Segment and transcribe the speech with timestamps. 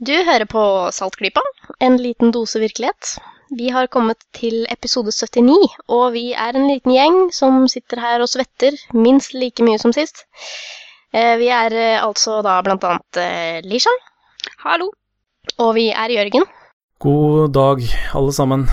[0.00, 0.62] Du hører på
[0.96, 1.42] Saltklypa,
[1.84, 3.18] en liten dose virkelighet.
[3.52, 5.56] Vi har kommet til episode 79,
[5.92, 9.92] og vi er en liten gjeng som sitter her og svetter minst like mye som
[9.92, 10.24] sist.
[11.12, 13.92] Eh, Vi er eh, altså da blant annet eh, Lisha,
[14.64, 14.88] Hallo.
[15.58, 16.46] og vi er Jørgen.
[17.00, 17.82] God dag,
[18.14, 18.66] alle sammen.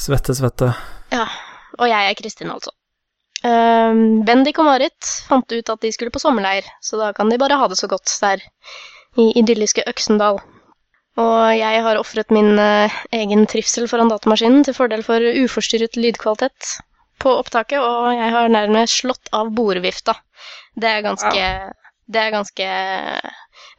[0.00, 0.72] Svette, svette.
[1.14, 1.28] Ja,
[1.78, 2.74] og jeg er Kristin, altså.
[3.44, 7.38] Um, Bendik og Marit fant ut at de skulle på sommerleir, så da kan de
[7.38, 8.40] bare ha det så godt der
[9.20, 10.40] i idylliske Øksendal.
[11.20, 16.78] Og jeg har ofret min eh, egen trivsel foran datamaskinen til fordel for uforstyrret lydkvalitet
[17.22, 20.16] på opptaket, og jeg har nærmest slått av bordvifta.
[20.74, 21.44] Det er ganske,
[22.10, 22.66] det er ganske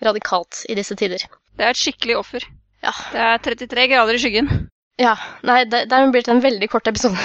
[0.05, 1.27] radikalt i disse tider.
[1.55, 2.47] Det er et skikkelig offer.
[2.85, 2.93] Ja.
[3.11, 4.49] Det er 33 grader i skyggen.
[5.01, 7.19] Ja, nei, det, det er blitt en veldig kort episode.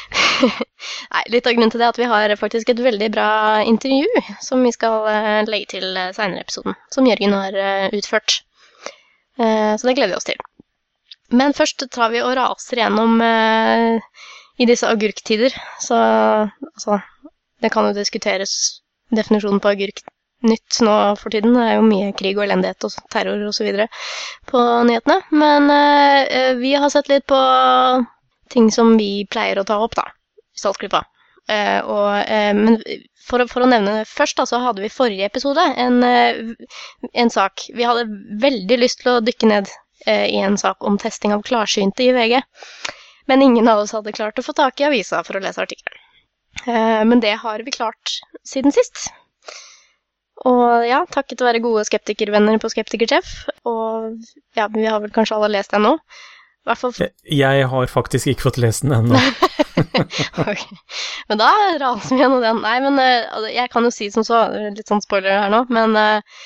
[1.12, 3.30] nei, litt av grunnen til det er at vi har faktisk et veldig bra
[3.68, 7.90] intervju som vi skal eh, legge til uh, seinere i episoden, som Jørgen har eh,
[7.98, 8.40] utført.
[9.40, 10.40] Eh, så det gleder vi oss til.
[11.30, 14.00] Men først tar vi og raser gjennom eh,
[14.60, 15.98] i disse agurktider, så
[16.74, 17.00] altså
[17.60, 18.52] Det kan jo diskuteres
[19.12, 19.98] definisjonen på agurk
[20.48, 21.52] nytt nå for tiden.
[21.52, 23.82] Det er jo mye krig og elendighet og terror osv.
[24.48, 25.18] på nyhetene.
[25.42, 27.40] Men eh, vi har sett litt på
[28.50, 30.08] ting som vi pleier å ta opp, da,
[30.56, 31.04] Saltklypa.
[31.50, 32.76] Eh, og, eh, men
[33.26, 36.40] for, å- for å nevne først, da, så hadde vi forrige episode en, eh,
[37.24, 37.66] en sak.
[37.74, 38.06] Vi hadde
[38.44, 39.72] veldig lyst til å dykke ned
[40.08, 42.38] i en sak om testing av klarsynte i VG.
[43.28, 46.00] Men ingen av oss hadde klart å få tak i avisa for å lese artikkelen.
[47.10, 48.14] Men det har vi klart
[48.48, 49.10] siden sist.
[50.48, 53.28] Og ja, takket være gode skeptikervenner på Skeptikertreff.
[53.68, 54.16] Og
[54.56, 55.98] ja, vi har vel kanskje alle lest den nå.
[56.70, 59.18] I hvert fall Jeg har faktisk ikke fått lest den ennå.
[60.38, 60.76] okay.
[61.28, 61.48] Men da
[61.80, 62.60] raser vi gjennom den.
[62.62, 64.44] Nei, men eh, altså, jeg kan jo si som så,
[64.76, 66.38] litt sånn spoiler her nå, men eh,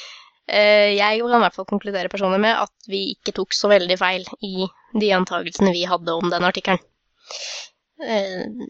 [0.48, 3.98] eh, jeg kan i hvert fall konkludere personlig med at vi ikke tok så veldig
[4.00, 6.80] feil i de antagelsene vi hadde om den artikkelen.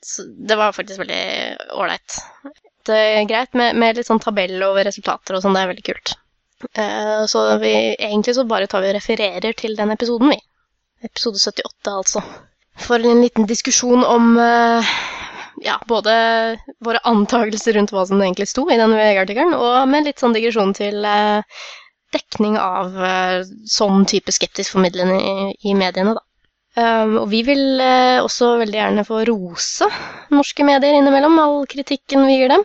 [0.04, 1.22] Så det var faktisk veldig
[1.74, 2.18] ålreit.
[2.86, 2.98] Det
[3.30, 6.12] greit med, med litt sånn tabell over resultater og sånn, det er veldig kult.
[7.32, 10.38] Så vi, egentlig så bare tar vi og refererer til den episoden, vi.
[11.04, 12.24] Episode 78, altså
[12.78, 14.92] for en liten diskusjon om eh,
[15.62, 16.12] ja, både
[16.84, 20.74] våre antakelser rundt hva som egentlig sto i denne VG-artikkelen, og med litt sånn digresjon
[20.76, 21.62] til eh,
[22.14, 26.24] dekning av eh, sånn type skeptisk formidlende i, i mediene, da.
[26.74, 29.86] Um, og vi vil uh, også veldig gjerne få rose
[30.34, 32.64] norske medier innimellom, all kritikken vi gir dem.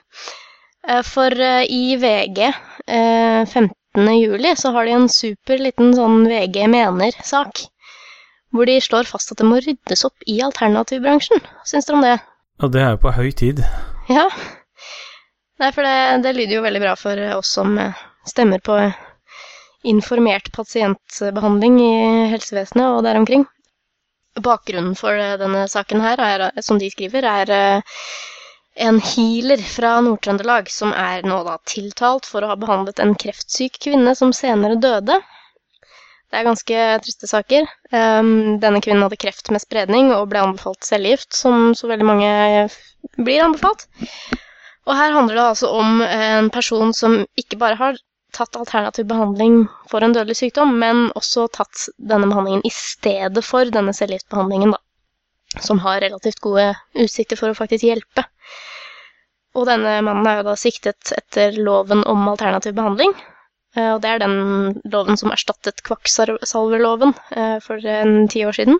[0.81, 4.09] Uh, for uh, i VG uh, 15.
[4.17, 7.67] juli så har de en super liten sånn VG mener-sak
[8.55, 11.43] hvor de slår fast at det må ryddes opp i alternativbransjen.
[11.43, 12.15] Hva syns dere om det?
[12.59, 13.61] Ja, det er jo på høy tid.
[14.09, 14.25] Ja.
[15.59, 18.79] Nei, for det, det lyder jo veldig bra for oss som eh, stemmer på
[19.89, 21.93] informert pasientbehandling i
[22.33, 23.45] helsevesenet og der omkring.
[24.39, 27.81] Bakgrunnen for eh, denne saken her, er, eh, som de skriver, er
[28.79, 33.81] en healer fra Nord-Trøndelag som er nå da tiltalt for å ha behandlet en kreftsyk
[33.83, 35.19] kvinne som senere døde.
[36.29, 37.65] Det er ganske triste saker.
[37.91, 42.29] Denne kvinnen hadde kreft med spredning og ble anbefalt cellegift, som så veldig mange
[43.17, 43.87] blir anbefalt.
[44.85, 47.97] Og her handler det altså om en person som ikke bare har
[48.35, 53.69] tatt alternativ behandling for en dødelig sykdom, men også tatt denne behandlingen i stedet for
[53.73, 54.81] denne cellegiftbehandlingen, da.
[55.65, 58.27] Som har relativt gode utsikter for å faktisk hjelpe.
[59.57, 63.15] Og denne mannen er jo da siktet etter loven om alternativ behandling.
[63.77, 68.79] Eh, Og det er den loven som erstattet kvakksalverloven eh, for en ti år siden.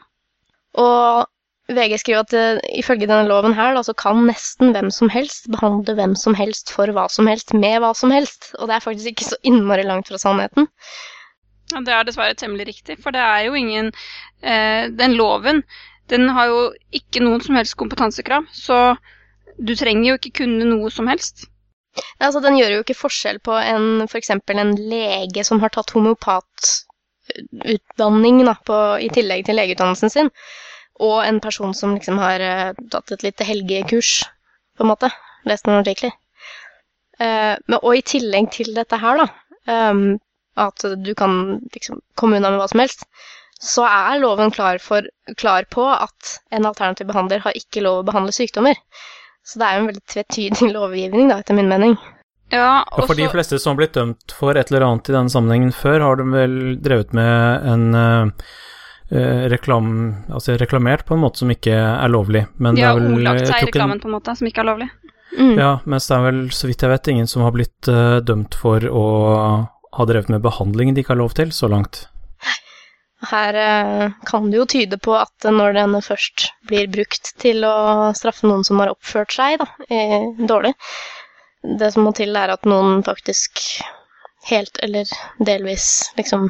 [0.80, 1.28] Og
[1.70, 5.50] VG skriver at eh, ifølge denne loven her, da, så kan nesten hvem som helst
[5.54, 8.52] behandle hvem som helst for hva som helst med hva som helst.
[8.58, 10.70] Og det er faktisk ikke så innmari langt fra sannheten.
[11.70, 13.92] Ja, det er dessverre temmelig riktig, for det er jo ingen
[14.42, 15.62] eh, Den loven
[16.10, 16.62] den har jo
[16.98, 18.96] ikke noen som helst kompetansekrav, så
[19.62, 21.46] du trenger jo ikke kunne noe som helst.
[22.20, 24.20] Altså, den gjør jo ikke forskjell på en, for
[24.56, 30.30] en lege som har tatt homopatutdanning da, på, i tillegg til legeutdannelsen sin,
[31.00, 34.12] og en person som liksom har uh, tatt et lite helgekurs,
[34.78, 35.10] på en måte.
[35.48, 36.12] Lest noen artikler.
[37.20, 39.28] Uh, men, og i tillegg til dette her, da,
[39.92, 40.08] um,
[40.60, 43.02] at du kan liksom komme unna med hva som helst,
[43.60, 45.02] så er loven klar, for,
[45.40, 48.76] klar på at en alternativ behandler har ikke lov å behandle sykdommer.
[49.50, 51.98] Så det er jo en veldig tvetydig lovgivning, da, etter min mening.
[52.54, 55.34] Ja, Og for de fleste som har blitt dømt for et eller annet i denne
[55.34, 58.48] sammenhengen før, har de vel drevet med en eh,
[59.14, 59.92] eh, reklam,
[60.34, 62.48] altså reklamert på en måte som ikke er lovlig.
[62.58, 64.70] Men de har er vel ordlagt seg i reklamen på en måte, som ikke er
[64.72, 64.90] lovlig.
[65.38, 65.58] Mm.
[65.62, 68.58] Ja, mens det er vel, så vidt jeg vet, ingen som har blitt uh, dømt
[68.58, 69.04] for å
[69.94, 72.08] ha drevet med behandling de ikke har lov til, så langt.
[73.28, 78.12] Her eh, kan det jo tyde på at når den først blir brukt til å
[78.16, 80.72] straffe noen som har oppført seg da, eh, dårlig
[81.82, 83.60] Det som må til, er at noen faktisk
[84.48, 85.10] helt eller
[85.44, 86.48] delvis liksom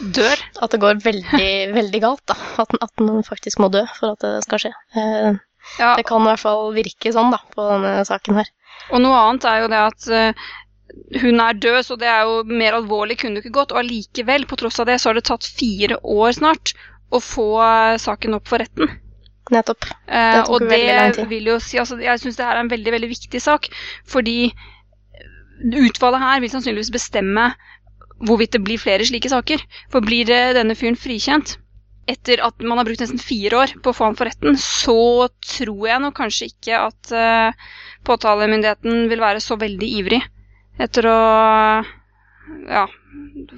[0.00, 0.40] Dør.
[0.64, 2.34] At det går veldig, veldig galt, da.
[2.62, 4.74] At, at noen faktisk må dø for at det skal skje.
[4.96, 5.38] Eh,
[5.76, 8.48] Ja, det kan i hvert fall virke sånn, da, på denne saken her.
[8.90, 10.06] og noe annet er jo det at
[11.22, 13.74] hun er død, så det er jo mer alvorlig kunne det ikke gått.
[13.74, 16.74] Og allikevel, på tross av det, så har det tatt fire år snart
[17.10, 18.92] å få eh, saken opp for retten.
[19.50, 19.88] Nettopp.
[20.06, 21.30] Det tok og veldig lang det tid.
[21.32, 23.66] vil jo si altså, Jeg syns det her er en veldig veldig viktig sak,
[24.06, 24.52] fordi
[25.60, 27.50] utfallet her vil sannsynligvis bestemme
[28.24, 29.64] hvorvidt det blir flere slike saker.
[29.92, 31.56] For blir det denne fyren frikjent
[32.10, 35.28] etter at man har brukt nesten fire år på å få ham for retten, så
[35.46, 37.68] tror jeg nok kanskje ikke at uh,
[38.08, 40.18] påtalemyndigheten vil være så veldig ivrig
[40.80, 41.18] etter å
[42.70, 42.84] ja,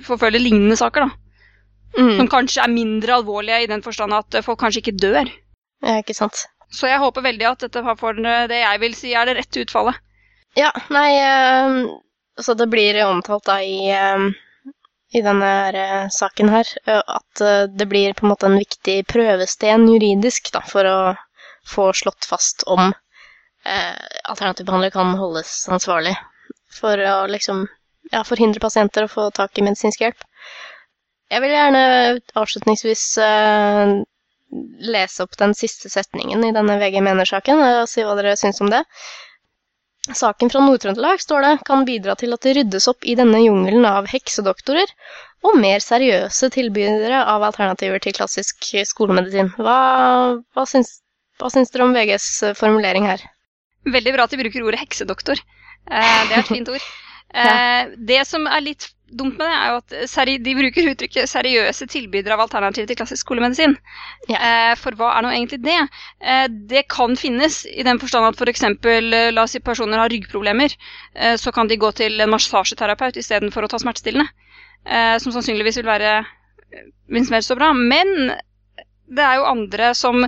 [0.06, 1.18] forfølge lignende saker, da.
[1.92, 2.14] Mm.
[2.16, 5.28] Som kanskje er mindre alvorlige i den forstand at folk kanskje ikke dør.
[5.84, 6.46] Ja, ikke sant.
[6.72, 9.98] Så jeg håper veldig at dette får det jeg vil si er det rette utfallet.
[10.56, 11.76] Ja, nei eh,
[12.40, 14.72] Så det blir omtalt da i, eh,
[15.12, 18.56] i denne her, eh, saken her eh, at eh, det blir på en måte en
[18.60, 20.98] viktig prøvesten juridisk da, for å
[21.68, 23.96] få slått fast om eh,
[24.32, 26.16] alternativbehandler kan holdes ansvarlig
[26.74, 27.66] for å liksom
[28.12, 30.24] ja, forhindre pasienter å få tak i medisinsk hjelp.
[31.32, 31.82] Jeg vil gjerne
[32.36, 33.92] avslutningsvis eh,
[34.92, 38.72] lese opp den siste setningen i denne VG mener-saken og si hva dere syns om
[38.72, 38.82] det.
[40.18, 43.86] Saken fra Nord-Trøndelag, står det, kan bidra til at det ryddes opp i denne jungelen
[43.86, 44.90] av heksedoktorer
[45.46, 49.52] og mer seriøse tilbydere av alternativer til klassisk skolemedisin.
[49.62, 49.78] Hva,
[50.42, 50.96] hva, syns,
[51.38, 52.28] hva syns dere om VGs
[52.58, 53.22] formulering her?
[53.86, 55.38] Veldig bra at de bruker ordet heksedoktor.
[55.90, 56.90] Eh, det er et fint ord.
[57.32, 61.28] Eh, det som er litt dumt med det, er jo at seri de bruker uttrykket
[61.28, 63.76] 'seriøse tilbydere av alternativ til klassisk skolemedisin'.
[64.30, 64.38] Ja.
[64.38, 65.78] Eh, for hva er nå egentlig det?
[66.20, 68.64] Eh, det kan finnes i den forstand at f.eks.
[68.82, 70.76] For la oss si personer har ryggproblemer,
[71.14, 74.28] eh, så kan de gå til en massasjeterapeut istedenfor å ta smertestillende.
[74.86, 76.24] Eh, som sannsynligvis vil være
[77.12, 77.72] minst mer så bra.
[77.72, 78.32] Men
[79.12, 80.24] det er jo andre som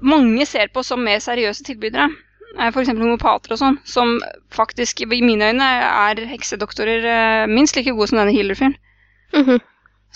[0.00, 2.08] mange ser på som mer seriøse tilbydere.
[2.56, 2.90] F.eks.
[2.96, 4.16] homopater og sånn, som
[4.54, 8.76] faktisk i mine øyne er heksedoktorer eh, minst like gode som denne healer-fyren.
[9.36, 9.64] Mhm.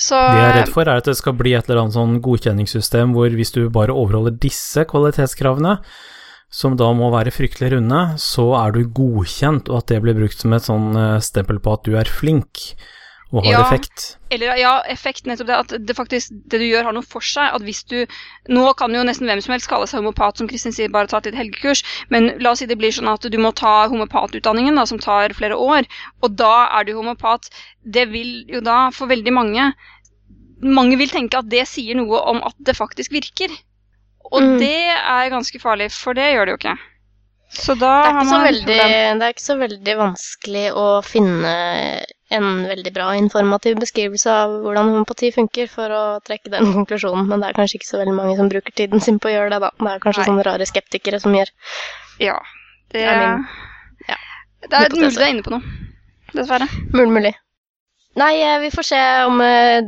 [0.00, 2.20] Så Det jeg er redd for, er at det skal bli et eller annet sånn
[2.24, 5.74] godkjenningssystem hvor hvis du bare overholder disse kvalitetskravene,
[6.50, 10.40] som da må være fryktelig runde, så er du godkjent, og at det blir brukt
[10.40, 12.72] som et sånn eh, stempel på at du er flink
[13.32, 13.60] og har Ja.
[13.62, 14.16] effekt.
[14.30, 15.56] Eller ja, effekt, nettopp det.
[15.56, 17.52] At det faktisk, det du gjør har noe for seg.
[17.54, 18.06] At hvis du
[18.48, 21.18] Nå kan jo nesten hvem som helst kalle seg homopat, som Kristin sier, bare ta
[21.18, 21.82] et litt helgekurs.
[22.10, 25.30] Men la oss si det blir sånn at du må ta homopatutdanningen, da, som tar
[25.38, 25.86] flere år.
[26.22, 27.48] Og da er du homopat.
[27.86, 29.72] Det vil jo da, for veldig mange
[30.62, 33.48] Mange vil tenke at det sier noe om at det faktisk virker.
[34.30, 34.58] Og Mm.
[34.58, 36.78] det er ganske farlig, for det gjør det jo ikke.
[37.50, 40.72] Så da Det er, ikke har man så veldig, det er ikke så veldig vanskelig
[40.76, 46.70] å finne en veldig bra informativ beskrivelse av hvordan homopati funker, for å trekke den
[46.76, 49.34] konklusjonen, men det er kanskje ikke så veldig mange som bruker tiden sin på å
[49.34, 49.70] gjøre det, da.
[49.80, 50.28] Det er kanskje Nei.
[50.30, 51.50] sånne rare skeptikere som gjør
[52.22, 52.38] Ja.
[52.90, 53.46] Det, Det er min-
[54.08, 54.16] ja,
[54.68, 55.62] det er mulig du er inne på noe.
[56.34, 56.66] Dessverre.
[56.94, 57.34] Mulig, mulig.
[58.18, 59.80] Nei, eh, vi får se om eh,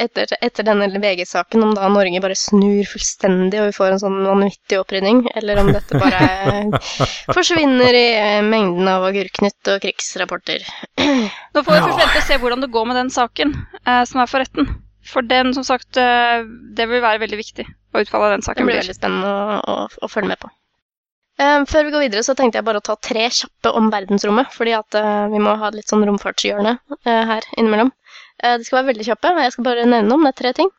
[0.00, 4.20] etter, etter denne VG-saken om da Norge bare snur fullstendig og vi får en sånn
[4.26, 6.22] vanvittig opprydning, eller om dette bare
[7.36, 10.64] forsvinner i eh, mengden av agurknytt og krigsrapporter.
[11.02, 14.22] Nå får vi først vente og se hvordan det går med den saken eh, som
[14.24, 14.72] er for retten.
[15.12, 18.62] For den, som sagt, eh, det vil være veldig viktig å utfalle av den saken
[18.62, 18.82] Det blir.
[18.84, 20.52] veldig spennende å, å, å følge med på.
[21.40, 24.52] Um, før vi går videre, så tenkte jeg bare å ta tre kjappe om verdensrommet,
[24.52, 27.90] fordi at uh, vi må ha litt sånn romfartshjørne uh, her innimellom.
[28.42, 30.52] Eh, de skal være veldig kjappe, og jeg skal bare nevne om det er tre
[30.60, 30.70] ting.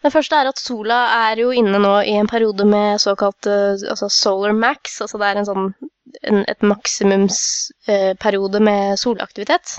[0.00, 3.76] Det første er at sola er jo inne nå i en periode med såkalt eh,
[3.92, 5.66] altså solar max, altså det er en sånn
[6.26, 9.76] en, et maksimumsperiode med solaktivitet.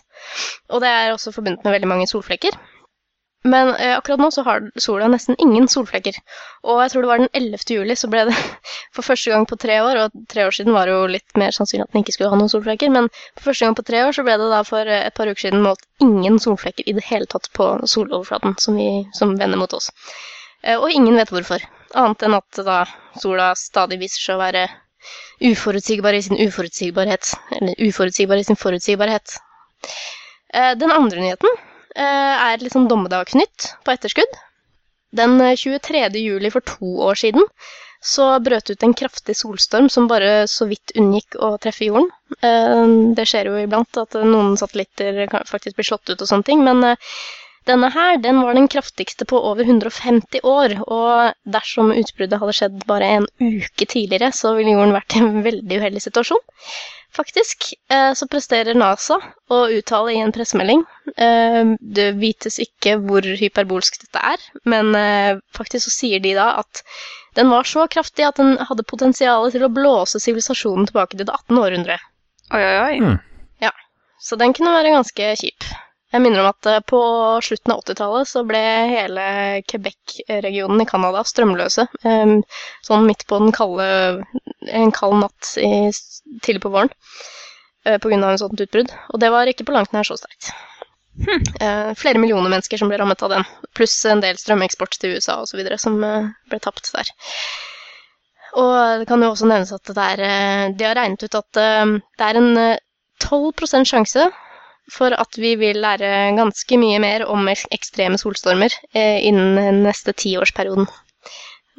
[0.69, 2.53] Og det er også forbundet med veldig mange solflekker.
[3.43, 6.17] Men eh, akkurat nå så har sola nesten ingen solflekker.
[6.61, 7.63] Og jeg tror det var den 11.
[7.73, 8.35] juli så ble det
[8.95, 11.55] for første gang på tre år, og tre år siden var det jo litt mer
[11.55, 14.13] sannsynlig at den ikke skulle ha noen solflekker, men for første gang på tre år
[14.17, 17.05] så ble det da for eh, et par uker siden målt ingen solflekker i det
[17.07, 19.89] hele tatt på soloverflaten som, vi, som vender mot oss.
[20.61, 21.65] Eh, og ingen vet hvorfor,
[21.97, 22.83] annet enn at da
[23.23, 24.67] sola stadig viser seg å være
[25.41, 29.39] uforutsigbar i sin uforutsigbarhet, eller uforutsigbar i sin forutsigbarhet.
[30.53, 31.57] Eh, Den andre nyheten
[31.99, 34.39] er litt sånn dommedagsnytt på etterskudd.
[35.11, 36.07] Den eh, 23.
[36.21, 37.43] juli for to år siden
[38.01, 42.09] så brøt ut en kraftig solstorm som bare så vidt unngikk å treffe jorden.
[42.41, 42.87] Eh,
[43.19, 46.83] Det skjer jo iblant at noen satellitter faktisk blir slått ut og sånne ting, men
[46.93, 47.13] eh,
[47.69, 52.79] Denne her, den var den kraftigste på over 150 år, og dersom utbruddet hadde skjedd
[52.89, 56.41] bare en uke tidligere, så ville jorden vært i en veldig uheldig situasjon.
[57.15, 59.17] Faktisk eh, så presterer NASA
[59.51, 60.85] å uttale i en pressemelding
[61.17, 66.53] eh, Det vites ikke hvor hyperbolsk dette er, men eh, faktisk så sier de da
[66.61, 66.85] at
[67.35, 71.35] den var så kraftig at den hadde potensial til å blåse sivilisasjonen tilbake til det
[71.35, 71.59] 18.
[71.59, 71.99] århundre.
[72.51, 72.95] Oi, oi, oi.
[73.03, 73.19] Mm.
[74.21, 75.65] Så den kunne være ganske kjip.
[76.11, 76.99] Jeg minner om at eh, på
[77.45, 79.25] slutten av 80-tallet så ble hele
[79.71, 81.87] Quebec-regionen i Canada strømløse.
[82.03, 82.33] eh,
[82.87, 83.87] Sånn midt på den kalde
[84.71, 85.89] En kald natt i,
[86.43, 86.91] tidlig på våren.
[87.85, 87.97] pga.
[87.97, 88.91] På grunn av en sånt utbrudd.
[89.09, 90.51] Og det var ikke på langt nær så sterkt.
[91.21, 91.41] Hm.
[91.97, 93.47] Flere millioner mennesker som ble rammet av den.
[93.75, 95.63] Pluss en del strømeksport til USA osv.
[95.81, 97.09] som eh, ble tapt der.
[98.59, 101.59] Og det kan jo også nevnes at det er, eh, de har regnet ut at
[101.61, 102.79] eh, det er en eh,
[103.23, 104.29] 12% sjanse
[104.91, 110.89] for at vi vil lære ganske mye mer om ekstreme solstormer eh, innen neste tiårsperioden.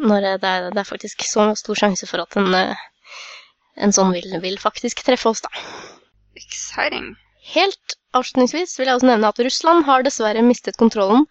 [0.03, 2.87] Når eh, det er, det er faktisk så stor sjanse for at en, eh,
[3.85, 5.53] en sånn vil, vil faktisk treffe oss, da.
[6.41, 7.13] Exciting.
[7.53, 11.27] Helt avslutningsvis vil jeg også nevne at Russland har dessverre mistet kontrollen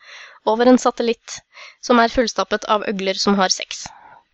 [0.50, 1.39] over en satellitt
[1.85, 3.85] som er fullstappet av øgler som har sex.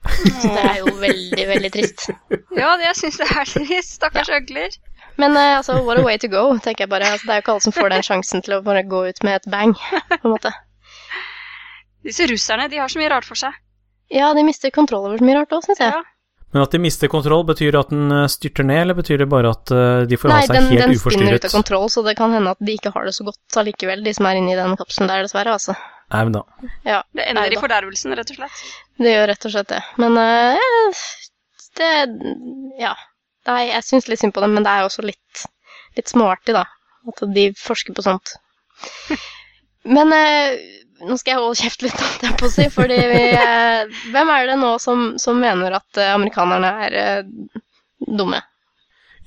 [0.07, 2.09] Så det er jo veldig, veldig trist.
[2.61, 3.97] Ja, det, syns jeg er trist.
[3.99, 4.75] Stakkars øgler.
[5.17, 7.11] Men uh, altså, what a way to go, tenker jeg bare.
[7.15, 9.23] Altså, det er jo ikke alle som får den sjansen til å bare gå ut
[9.25, 9.73] med et bang,
[10.13, 10.53] på en måte.
[12.05, 13.55] Disse russerne, de har så mye rart for seg.
[14.13, 15.91] Ja, de mister kontroll over så mye rart òg, syns jeg.
[15.91, 16.05] Ja.
[16.55, 19.27] Men at de mister kontroll, betyr det at den eh, styrter ned, eller betyr det
[19.27, 21.89] bare at eh, de får Nei, ha seg den, helt den spinner ut av kontroll,
[21.91, 24.39] så det kan hende at de ikke har det så godt allikevel, de som er
[24.39, 25.57] inni den kapselen der, dessverre.
[25.57, 25.75] altså.
[26.07, 26.45] Nei, men da.
[26.87, 28.63] Ja, Det ender i fordervelsen, rett og slett.
[29.03, 29.81] det gjør rett og slett det.
[29.99, 31.03] Men uh,
[31.81, 31.91] det
[32.79, 32.93] Ja.
[33.47, 35.45] Nei, jeg syns litt synd på dem, men det er også litt,
[35.97, 36.65] litt småartig, da.
[37.07, 38.35] At de forsker på sånt.
[39.87, 40.57] Men eh,
[41.07, 44.31] nå skal jeg holde kjeft litt, holdt jeg på å si, fordi vi eh, Hvem
[44.33, 47.59] er det nå som, som mener at eh, amerikanerne er eh,
[48.03, 48.41] dumme?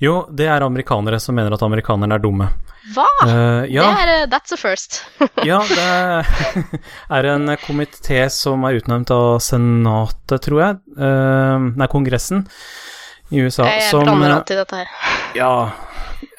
[0.01, 2.47] Jo, det er amerikanere som mener at amerikanerne er dumme.
[2.95, 3.05] Hva?
[3.21, 5.03] Uh, ja, Det er, eh, that's a first.
[5.49, 6.55] ja, det
[7.17, 10.79] er en komité som er utnevnt av Senatet, tror jeg.
[10.97, 12.47] Uh, nei, Kongressen
[13.31, 13.65] i USA.
[13.69, 14.93] jeg som, blander eh, alltid dette her.
[15.37, 15.51] Ja,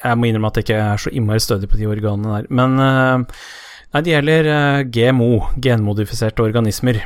[0.03, 2.49] jeg må innrømme at jeg ikke er så innmari stødig på de organene der.
[2.53, 3.39] Men eh,
[3.93, 5.31] nei, det gjelder eh, GMO,
[5.63, 7.01] genmodifiserte organismer,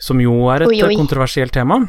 [0.00, 0.98] som jo er et Oi, oi.
[0.98, 1.80] kontroversielt tema.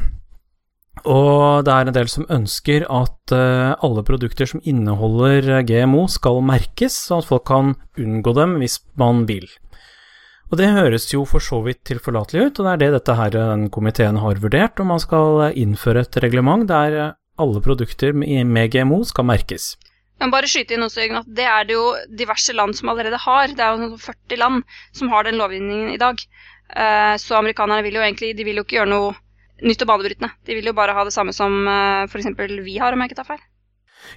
[1.03, 6.05] Og det er en del som ønsker at eh, alle produkter som inneholder eh, GMO
[6.11, 9.45] skal merkes, sånn at folk kan unngå dem hvis man vil.
[10.51, 13.33] Og det høres jo for så vidt tilforlatelig ut, og det er det dette her
[13.33, 17.61] eh, den komiteen har vurdert, om man skal eh, innføre et reglement der eh, alle
[17.65, 19.73] produkter med GMO skal merkes.
[20.15, 21.87] Jeg må bare skyte inn også, Jørgen, at det er det jo
[22.21, 23.51] diverse land som allerede har.
[23.51, 26.21] Det er jo sånn 40 land som har den lovgivningen i dag.
[27.19, 29.11] Så amerikanerne vil jo egentlig de vil jo ikke gjøre noe
[29.67, 30.31] nytt og banebrytende.
[30.47, 31.67] De vil jo bare ha det samme som
[32.07, 32.31] f.eks.
[32.63, 33.43] vi har, om jeg ikke tar feil.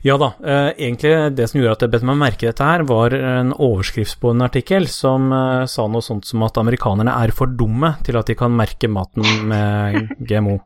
[0.04, 3.14] Ja da, eh, egentlig det som gjorde at jeg bet meg merke dette her, var
[3.14, 7.46] en overskrift på en artikkel som eh, sa noe sånt som at amerikanerne er for
[7.46, 10.58] dumme til at de kan merke maten med GMO.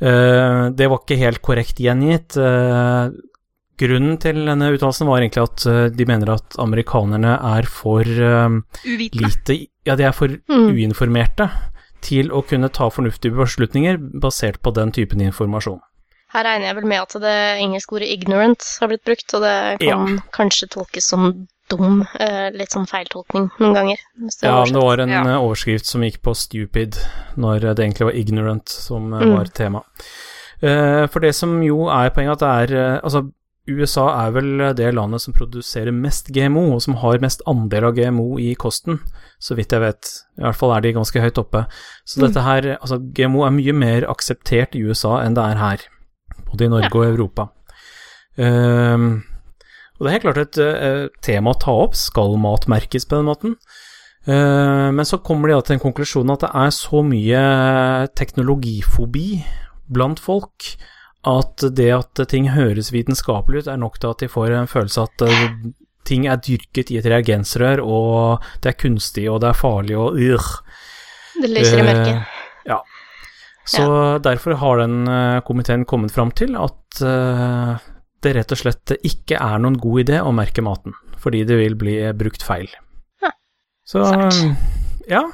[0.00, 2.36] Eh, det var ikke helt korrekt gjengitt.
[2.36, 3.08] Eh,
[3.80, 8.00] grunnen til denne uttalelsen var egentlig at de mener at amerikanerne er for
[8.86, 9.56] lite
[9.86, 10.70] Ja, de er for Mm.
[10.74, 11.50] uinformerte
[12.00, 15.80] til å kunne ta fornuftige beslutninger basert på den typen informasjon.
[16.34, 19.78] Her regner jeg vel med at det engelske ordet 'ignorant' har blitt brukt, og det
[19.80, 23.96] kan kanskje tolkes som dum, eh, litt sånn feiltolkning noen ganger.
[24.22, 25.22] Hvis det Ja, det var en Ja.
[25.22, 26.96] eh, overskrift som gikk på 'stupid',
[27.36, 29.36] når det egentlig var 'ignorant' som eh, Mm.
[29.36, 29.82] var tema.
[30.62, 33.30] Eh, For det som jo er poenget, at det er eh, Altså,
[33.68, 37.94] USA er vel det landet som produserer mest GMO, og som har mest andel av
[37.96, 39.00] GMO i kosten,
[39.40, 40.22] så vidt jeg vet.
[40.38, 41.66] I hvert fall er de ganske høyt oppe.
[42.06, 42.26] Så Mm.
[42.28, 45.78] dette her Altså, GMO er mye mer akseptert i USA enn det er her,
[46.50, 46.96] både i Norge Ja.
[47.00, 47.48] og Europa.
[48.38, 49.22] Ehm,
[49.96, 51.94] og det er helt klart et uh, tema å ta opp.
[51.96, 53.54] Skal mat merkes på den måten?
[54.28, 57.40] Uh, men så kommer de til en konklusjon at det er så mye
[58.18, 59.42] teknologifobi
[59.88, 60.74] blant folk
[61.26, 65.02] at det at ting høres vitenskapelig ut, er nok til at de får en følelse
[65.08, 65.46] at eh,
[66.06, 70.20] ting er dyrket i et reagensrør, og det er kunstig, og det er farlig, og
[70.22, 70.46] øh.
[71.42, 72.12] Det lyser i mørket.
[72.14, 72.78] Eh, Ja.
[73.66, 73.84] Så
[74.22, 77.72] derfor har den eh, komiteen kommet fram til at eh,
[78.22, 81.74] det rett og slett ikke er noen god idé å merke maten, fordi det vil
[81.78, 82.70] bli brukt feil.
[83.22, 83.32] Ja.
[83.86, 84.04] Så
[85.10, 85.24] ja.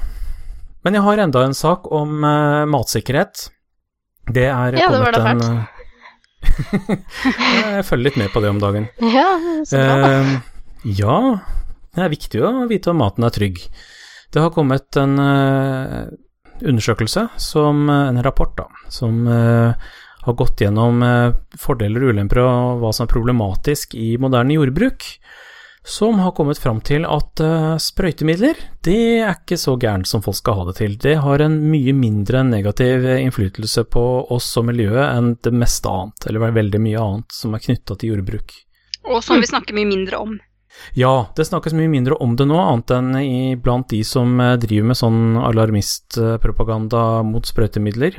[0.83, 3.47] Men jeg har enda en sak om eh, matsikkerhet.
[4.33, 5.63] Det er Ja, det var kommet da en
[7.77, 8.89] Jeg følger litt med på det om dagen.
[9.19, 9.29] Ja,
[9.69, 10.11] så bra.
[10.83, 11.17] Ja,
[11.95, 13.61] Det er viktig å vite om maten er trygg.
[14.33, 15.21] Det har kommet en
[16.69, 19.75] undersøkelse, som, en rapport, da, som uh,
[20.23, 25.09] har gått gjennom uh, fordeler og ulemper og hva som er problematisk i moderne jordbruk
[25.85, 30.39] som har kommet fram til at uh, sprøytemidler, det er ikke så gærent som folk
[30.39, 30.95] skal ha det til.
[30.95, 36.29] Det har en mye mindre negativ innflytelse på oss og miljøet enn det meste annet,
[36.31, 38.55] eller veldig mye annet som er knytta til jordbruk.
[39.11, 40.39] Og som vi snakker mye mindre om.
[40.99, 44.57] Ja, det snakkes mye mindre om det nå, annet enn i, blant de som eh,
[44.61, 48.19] driver med sånn alarmistpropaganda mot sprøytemidler.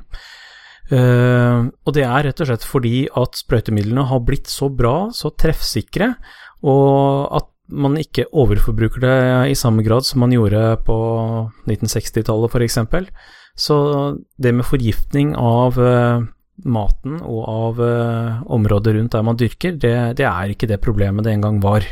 [0.92, 5.32] Uh, og det er rett og slett fordi at sprøytemidlene har blitt så bra, så
[5.32, 6.10] treffsikre,
[6.68, 9.16] og at man ikke overforbruker det
[9.54, 10.98] i samme grad som man gjorde på
[11.72, 12.78] 1960-tallet f.eks.
[13.56, 13.78] Så
[14.42, 16.26] det med forgiftning av uh,
[16.68, 21.26] maten og av uh, området rundt der man dyrker, det, det, er ikke det problemet
[21.26, 21.88] det en gang var.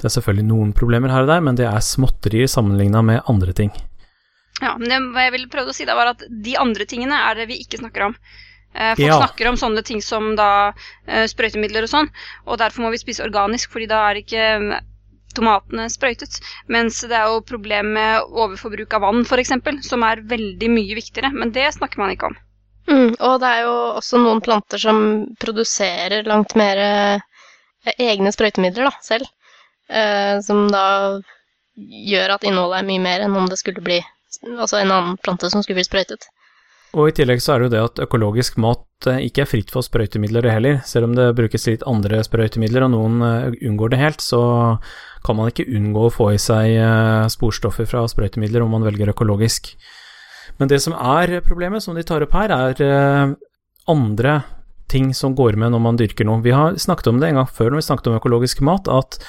[0.00, 3.54] Det er selvfølgelig noen problemer her og der, men det er småtterier sammenligna med andre
[3.56, 3.72] ting.
[4.62, 7.18] Ja, men det, hva jeg ville prøvd å si da, var at de andre tingene
[7.30, 8.16] er det vi ikke snakker om.
[8.74, 9.18] Eh, folk ja.
[9.18, 10.50] snakker om sånne ting som da
[11.06, 12.08] eh, sprøytemidler og sånn,
[12.46, 14.46] og derfor må vi spise organisk, fordi da er ikke
[15.36, 16.38] tomatene sprøytet.
[16.72, 19.54] Mens det er jo problem med overforbruk av vann, f.eks.,
[19.88, 21.32] som er veldig mye viktigere.
[21.34, 22.38] Men det snakker man ikke om.
[22.90, 24.98] Mm, og det er jo også noen planter som
[25.40, 29.30] produserer langt mer eh, egne sprøytemidler da, selv.
[29.92, 31.20] Eh, som da
[31.76, 33.98] gjør at innholdet er mye mer enn om det skulle bli
[34.56, 36.24] altså en annen plante som skulle bli sprøytet.
[36.92, 39.72] Og i tillegg så er det jo det at økologisk mat eh, ikke er fritt
[39.72, 40.80] for sprøytemidler heller.
[40.88, 44.42] Selv om det brukes litt andre sprøytemidler, og noen eh, unngår det helt, så
[45.24, 46.74] kan man ikke unngå å få i seg
[47.30, 49.70] sporstoffer fra sprøytemidler om man velger økologisk.
[50.58, 53.36] Men det som er problemet, som de tar opp her, er
[53.86, 54.34] andre
[54.92, 56.42] ting som går med når man dyrker noe.
[56.44, 59.20] Vi har snakket om det en gang før når vi snakket om økologisk mat, at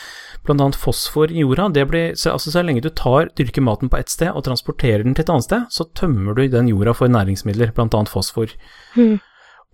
[0.44, 0.70] bl.a.
[0.78, 1.70] fosfor i jorda.
[1.74, 5.06] Det blir, så, altså, så lenge du tar, dyrker maten på ett sted og transporterer
[5.06, 8.04] den til et annet sted, så tømmer du den jorda for næringsmidler, bl.a.
[8.12, 8.52] fosfor.
[8.98, 9.20] Mm.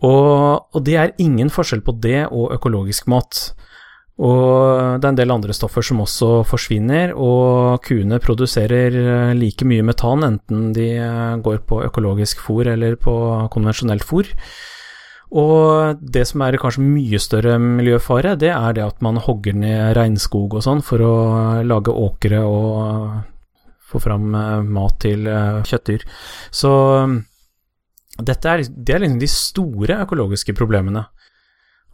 [0.06, 3.50] Og, og, det er ingen forskjell på det og økologisk mat.
[4.20, 9.68] Og det er en del andre stoffer som også forsvinner, og kuene produserer eh, like
[9.68, 13.14] mye metan enten de eh, går på økologisk fôr eller på
[13.54, 14.28] konvensjonelt fôr.
[15.30, 19.94] Og det som er kanskje mye større miljøfare, det er det at man hogger ned
[19.98, 21.16] regnskog og sånn for å
[21.62, 23.20] lage åkre og
[23.90, 26.06] få fram eh, mat til eh, kjøttdyr.
[26.54, 26.72] Så
[28.20, 31.06] dette er, det er liksom de store økologiske problemene.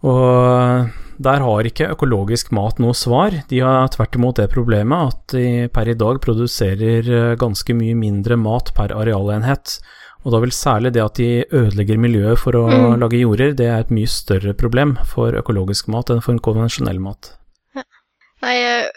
[0.06, 0.90] Og
[1.26, 3.34] der har ikke økologisk mat noe svar.
[3.50, 7.96] De har tvert imot det problemet at de per i dag produserer eh, ganske mye
[8.00, 9.80] mindre mat per arealenhet.
[10.26, 12.94] Og da vil særlig det at de ødelegger miljøet for å mm.
[13.04, 16.98] lage jorder, det er et mye større problem for økologisk mat enn for en konvensjonell
[17.04, 17.30] mat.
[17.78, 17.86] Ja.
[18.42, 18.56] Nei,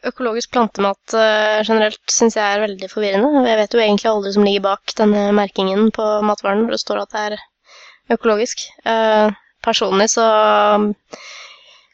[0.09, 3.45] økologisk plantemat uh, generelt syns jeg er veldig forvirrende.
[3.45, 7.05] Jeg vet jo egentlig aldri som ligger bak denne merkingen på matvaren hvor det står
[7.05, 7.39] at det er
[8.17, 8.65] økologisk.
[8.89, 9.29] Uh,
[9.65, 10.25] personlig så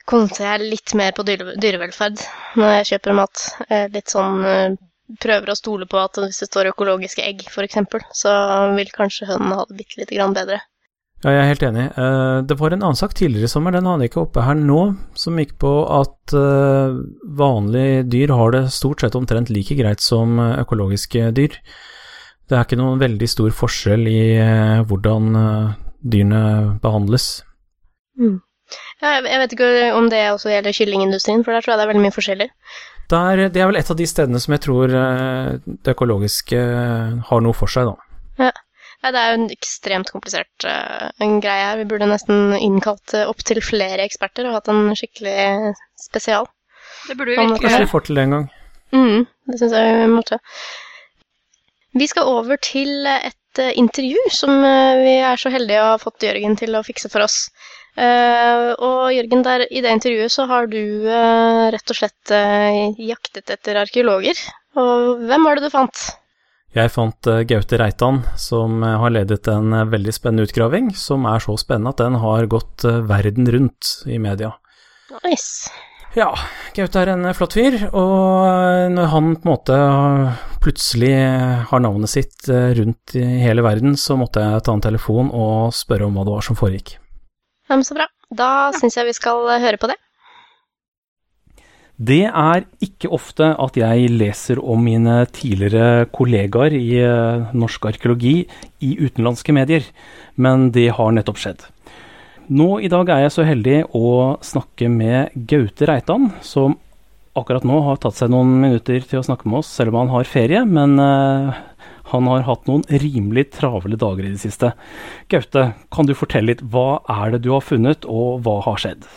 [0.07, 2.23] konter jeg litt mer på dyrevelferd
[2.61, 3.49] når jeg kjøper mat.
[3.67, 4.79] Uh, litt sånn
[5.21, 7.81] prøver å stole på at hvis det står økologiske egg, f.eks.,
[8.17, 8.37] så
[8.77, 10.61] vil kanskje hønene ha det bitte lite grann bedre.
[11.25, 11.85] Ja, jeg er helt enig.
[11.97, 14.59] Eh, det var en annen sak tidligere i sommer, den hadde jeg ikke oppe her
[14.59, 14.81] nå,
[15.17, 16.99] som gikk på at eh,
[17.39, 21.57] vanlige dyr har det stort sett omtrent like greit som eh, økologiske dyr.
[22.45, 24.25] Det er ikke noen veldig stor forskjell i
[24.85, 25.31] hvordan
[26.05, 26.43] dyrene
[26.83, 27.39] behandles.
[28.21, 28.43] Mm.
[29.01, 31.93] Ja, jeg vet ikke om det også gjelder kyllingindustrien, for der tror jeg det er
[31.95, 32.51] veldig mye forskjellig.
[33.13, 37.17] Der, det er vel et av de stedene som jeg tror eh, det økologiske eh,
[37.29, 38.47] har noe for seg, da.
[38.47, 38.51] Ja.
[39.05, 41.83] ja det er jo en ekstremt komplisert uh, en greie her.
[41.83, 46.49] Vi burde nesten innkalt uh, opptil flere eksperter og hatt en skikkelig spesial.
[47.11, 48.51] Det burde vi virkelig Kanskje vi får til det en gang.
[48.95, 50.41] Mm, det syns jeg vi måtte.
[51.95, 54.65] Vi skal over til et uh, intervju som
[55.05, 57.45] vi er så heldige å ha fått Jørgen til å fikse for oss.
[57.95, 62.91] Uh, og Jørgen, der, i det intervjuet så har du uh, rett og slett uh,
[62.99, 64.39] jaktet etter arkeologer.
[64.75, 66.09] Og hvem var det du fant?
[66.75, 71.93] Jeg fant Gaute Reitan, som har ledet en veldig spennende utgraving, som er så spennende
[71.95, 74.51] at den har gått verden rundt i media.
[75.23, 75.71] Nice.
[76.19, 76.33] Ja,
[76.75, 79.79] Gaute er en flott fyr, og når han på en måte
[80.67, 81.15] plutselig
[81.71, 86.11] har navnet sitt rundt i hele verden, så måtte jeg ta en telefon og spørre
[86.11, 86.97] om hva det var som foregikk.
[87.69, 88.09] Ja, men så bra.
[88.35, 88.75] Da ja.
[88.79, 89.99] syns jeg vi skal eh, høre på det.
[91.95, 98.41] Det er ikke ofte at jeg leser om mine tidligere kollegaer i eh, norsk arkeologi
[98.83, 99.87] i utenlandske medier,
[100.35, 101.63] men det har nettopp skjedd.
[102.51, 104.09] Nå i dag er jeg så heldig å
[104.45, 106.75] snakke med Gaute Reitan, som
[107.39, 110.13] akkurat nå har tatt seg noen minutter til å snakke med oss, selv om han
[110.13, 110.61] har ferie.
[110.69, 111.55] Men uh,
[112.13, 114.73] han har hatt noen rimelig travle dager i det siste.
[115.33, 119.09] Gaute, kan du fortelle litt hva er det du har funnet, og hva har skjedd?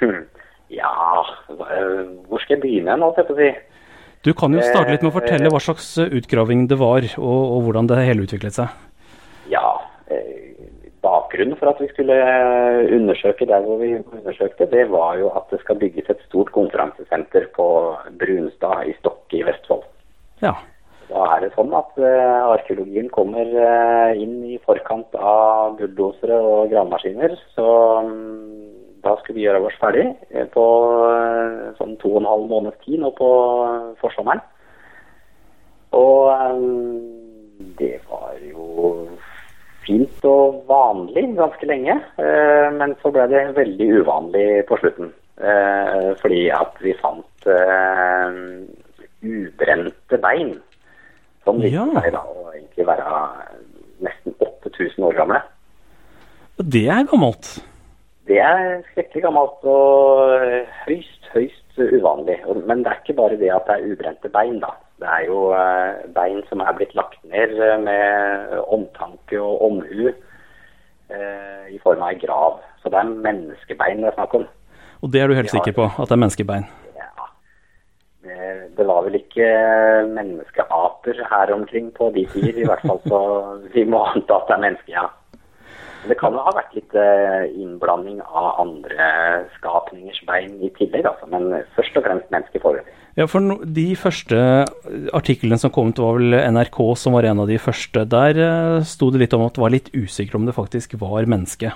[0.72, 0.88] Ja,
[1.52, 3.48] hvor skal jeg begynne nå, skal jeg si?
[4.24, 7.66] Du kan jo starte litt med å fortelle hva slags utgraving det var, og, og
[7.66, 8.72] hvordan det hele utviklet seg.
[9.52, 9.66] Ja,
[11.02, 15.50] bakgrunnen for at vi skulle eh, undersøke der hvor vi undersøkte, det var jo at
[15.50, 17.66] det skal bygges et stort konferansesenter på
[18.20, 19.84] Brunstad i Stokke i Vestfold.
[20.42, 20.54] Ja.
[21.12, 26.72] Da er det sånn at uh, arkeologien kommer uh, inn i forkant av bulldosere og
[26.72, 27.36] gravemaskiner.
[27.52, 27.66] Så
[28.00, 28.14] um,
[29.04, 30.64] da skulle vi gjøre oss ferdig uh, på
[31.76, 33.30] sånn to og en halv måneds tid nå på
[34.00, 34.40] forsommeren.
[35.92, 36.32] Og
[37.76, 39.04] det var jo
[39.86, 41.96] fint og vanlig ganske lenge.
[42.22, 45.12] Eh, men så ble det veldig uvanlig på slutten.
[45.42, 48.38] Eh, fordi at vi fant eh,
[49.22, 50.54] ubrente bein.
[51.44, 51.88] Som viste ja.
[51.98, 53.18] seg da å egentlig være
[54.06, 55.42] nesten 8000 år gamle.
[56.62, 57.56] Det er gammelt?
[58.30, 62.38] Det er skrekkelig gammelt og høyst, høyst uvanlig.
[62.68, 64.74] Men det er ikke bare det at det er ubrente bein, da.
[65.02, 70.12] Det er jo eh, bein som er blitt lagt ned eh, med omtanke og omhu
[70.12, 72.60] eh, i form av ei grav.
[72.82, 74.46] Så det er menneskebein det er snakk om.
[75.02, 76.68] Og det er du helt har, sikker på, at det er menneskebein?
[78.22, 78.52] Ja.
[78.76, 79.48] Det var vel ikke
[80.12, 83.02] menneskeaper her omkring på de tider, i hvert fall.
[83.08, 83.20] Så
[83.74, 85.08] vi må anta at det er mennesker, ja.
[86.02, 86.94] Det kan jo ha vært litt
[87.62, 89.04] innblanding av andre
[89.54, 91.28] skapningers bein i tillegg, altså.
[91.30, 92.98] Men først og fremst menneskeforøvrig.
[93.18, 94.38] Ja, for no, De første
[95.12, 98.06] artiklene som kom ut, var vel NRK som var en av de første.
[98.08, 101.28] Der uh, sto det litt om at det var litt usikker om det faktisk var
[101.28, 101.74] menneske.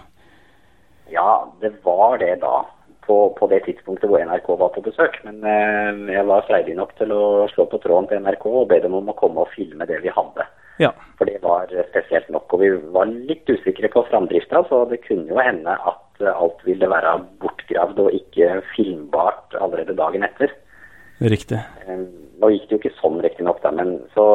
[1.12, 2.64] Ja, det var det da.
[3.06, 5.20] På, på det tidspunktet hvor NRK var på besøk.
[5.22, 8.80] Men eh, jeg var freidig nok til å slå på tråden til NRK og be
[8.82, 10.46] dem om å komme og filme det vi hadde.
[10.82, 10.90] Ja.
[11.16, 12.50] For det var spesielt nok.
[12.52, 16.88] Og vi var litt usikre på framdrifta, så det kunne jo hende at alt ville
[16.90, 20.52] være bortgravd og ikke filmbart allerede dagen etter.
[21.20, 21.62] Riktig.
[22.36, 24.26] Nå gikk det jo ikke sånn riktignok, da, men så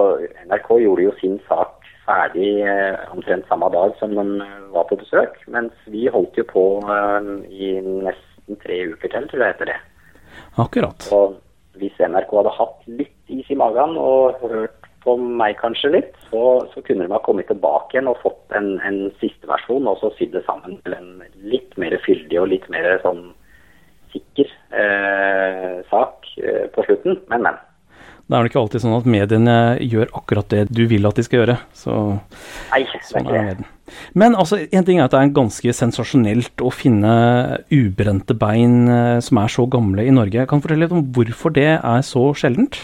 [0.48, 5.38] NRK gjorde jo sin sak ferdig eh, omtrent samme dag som de var på besøk.
[5.54, 7.72] Mens vi holdt jo på eh, i
[8.52, 9.80] nesten tre uker til, tror jeg etter det.
[10.58, 11.08] Akkurat.
[11.12, 11.40] Og
[11.80, 16.68] hvis NRK hadde hatt litt is i magen og hørt på meg kanskje litt, så,
[16.74, 20.12] så kunne de ha kommet tilbake igjen og fått en, en siste versjon og så
[20.18, 23.32] sydd det sammen til en litt mer fyldig og litt mer sånn
[24.12, 27.58] sikker eh, sak eh, på slutten, men, men.
[28.28, 31.24] Det er vel ikke alltid sånn at mediene gjør akkurat det du vil at de
[31.26, 31.58] skal gjøre.
[31.76, 31.96] Så,
[32.72, 33.72] Nei, det er sånn ikke det.
[34.14, 37.12] Men altså, en ting er at det er ganske sensasjonelt å finne
[37.74, 40.48] ubrente bein eh, som er så gamle i Norge.
[40.48, 42.84] Kan du fortelle litt om hvorfor det er så sjeldent?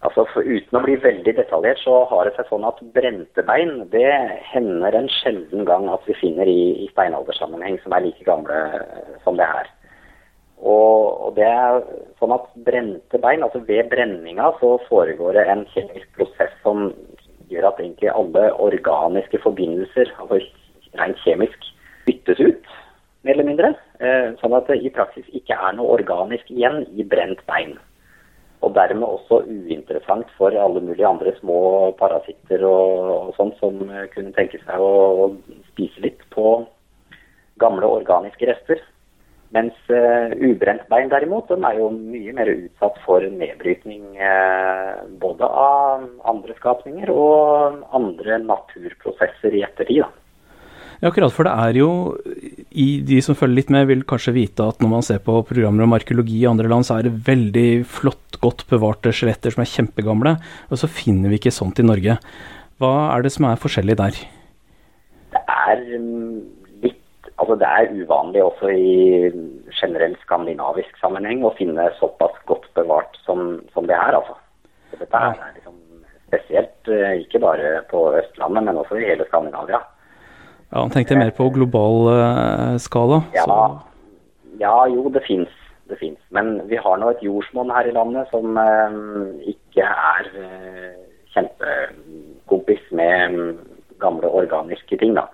[0.00, 4.14] Altså, Uten å bli veldig detaljert, så har det seg sånn at brente bein det
[4.48, 8.62] hender en sjelden gang at vi finner i, i steinaldersammenheng som er like gamle
[9.26, 9.68] som det her.
[10.60, 11.82] Og, og, det er
[12.20, 16.90] sånn at brente bein, altså ved brenninga så foregår det en kjemisk prosess som
[17.50, 20.40] gjør at egentlig alle organiske forbindelser, altså
[20.98, 21.68] rent kjemisk,
[22.06, 22.72] byttes ut,
[23.22, 23.70] mer eller mindre.
[24.00, 27.76] Eh, sånn at det i praksis ikke er noe organisk igjen i brent bein.
[28.60, 33.78] Og dermed også uinteressant for alle mulige andre små parasitter og, og sånt som
[34.14, 34.92] kunne tenke seg å,
[35.24, 36.58] å spise litt på
[37.60, 38.82] gamle organiske rester.
[39.50, 45.42] Mens uh, ubrent bein derimot, de er jo mye mer utsatt for nedbrytning uh, både
[45.42, 50.04] av andre skapninger og andre naturprosesser i ettertid.
[50.04, 50.10] Da.
[51.00, 51.90] Ja, akkurat, for det er jo
[52.70, 55.86] i De som følger litt med, vil kanskje vite at når man ser på programmer
[55.86, 59.72] om arkeologi i andre land, så er det veldig flott, godt bevarte skjeletter som er
[59.72, 60.36] kjempegamle,
[60.70, 62.20] og så finner vi ikke sånt i Norge.
[62.78, 64.22] Hva er det som er forskjellig der?
[65.34, 66.59] Det er um
[67.40, 69.30] Altså Det er uvanlig også i
[69.80, 74.16] generell skandinavisk sammenheng å finne såpass godt bevart som, som det er.
[74.18, 74.36] altså.
[74.90, 75.76] Så dette er liksom
[76.30, 79.80] spesielt eh, ikke bare på Østlandet, men også i hele Skandinavia.
[80.70, 83.22] Ja, Han tenkte mer på global uh, skala?
[83.34, 83.46] Ja,
[84.60, 85.50] ja, jo, det fins.
[85.90, 86.20] Det fins.
[86.30, 88.94] Men vi har nå et jordsmonn her i landet som uh,
[89.50, 91.00] ikke er uh,
[91.34, 93.58] kjempekompis med um,
[93.98, 95.16] gamle organiske ting.
[95.18, 95.26] da.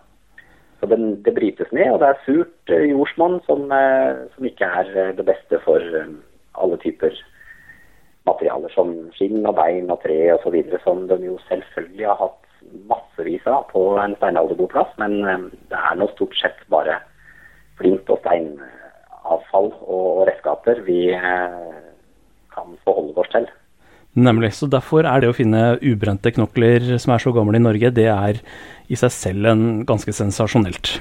[0.80, 4.68] Så den, det brytes ned, og det er surt eh, jordsmonn som, eh, som, ikke
[4.80, 5.80] er eh, det beste for
[6.56, 7.16] alle typer
[8.28, 12.42] materialer som skinn og bein og tre osv., som de jo selvfølgelig har hatt
[12.90, 15.20] massevis av på en steinalderboplass, men
[15.70, 16.98] det er nå stort sett bare
[17.78, 21.12] flint og steinavfall og redskaper vi
[22.56, 23.46] kan forholde oss til.
[24.16, 24.54] Nemlig.
[24.56, 28.08] Så derfor er det å finne ubrente knokler som er så gamle i Norge, det
[28.08, 28.40] er
[28.88, 30.94] i seg selv en ganske sensasjonelt.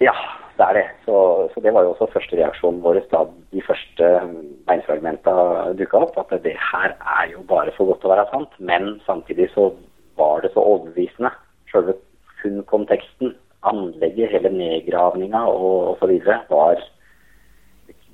[0.00, 0.14] Ja,
[0.56, 0.86] det er det.
[1.04, 1.16] Så,
[1.52, 4.08] så det var jo også første reaksjonen vår da de første
[4.70, 6.16] beinfragmentene dukka opp.
[6.24, 8.56] At det her er jo bare for godt til å være sant.
[8.64, 9.68] Men samtidig så
[10.16, 11.34] var det så overbevisende.
[11.68, 11.98] Selve
[12.40, 13.36] funnkonteksten,
[13.68, 16.16] anlegget, hele nedgravninga og osv.
[16.48, 16.80] var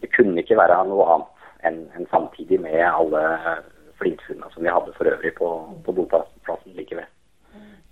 [0.02, 3.22] Det kunne ikke være noe annet enn, enn samtidig med alle
[4.00, 5.52] flintfunna som vi hadde for øvrig på,
[5.84, 7.08] på boplassen like ved.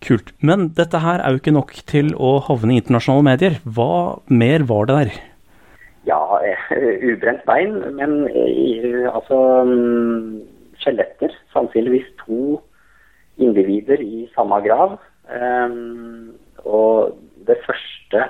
[0.05, 0.35] Kult.
[0.45, 3.59] Men dette her er jo ikke nok til å havne i internasjonale medier.
[3.65, 5.17] Hva mer var det der?
[6.07, 6.21] Ja,
[7.11, 8.29] ubrent bein, men
[9.11, 10.45] altså mm,
[10.83, 11.35] skjeletter.
[11.55, 12.61] Sannsynligvis to
[13.43, 14.99] individer i samme grav.
[15.27, 17.17] Um, og
[17.49, 18.29] det første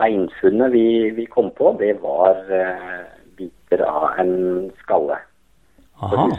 [0.00, 3.04] beinfunnet vi, vi, kom på, det var uh,
[3.38, 5.20] biter av en skalle.
[6.02, 6.32] Aha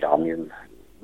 [0.00, 0.48] kranium.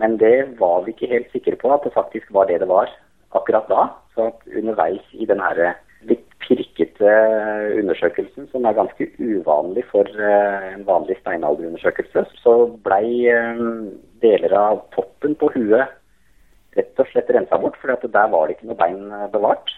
[0.00, 2.90] Men det var vi ikke helt sikre på at det faktisk var det det var
[3.36, 3.88] akkurat da.
[4.16, 5.76] Så underveis i den her
[6.08, 7.12] litt pirkete
[7.80, 12.54] undersøkelsen, som er ganske uvanlig for eh, en vanlig steinalderundersøkelse, så
[12.84, 13.62] blei eh,
[14.22, 15.96] deler av toppen på huet
[16.76, 19.72] rett og slett rensa bort, for der var det ikke noe bein eh, bevart.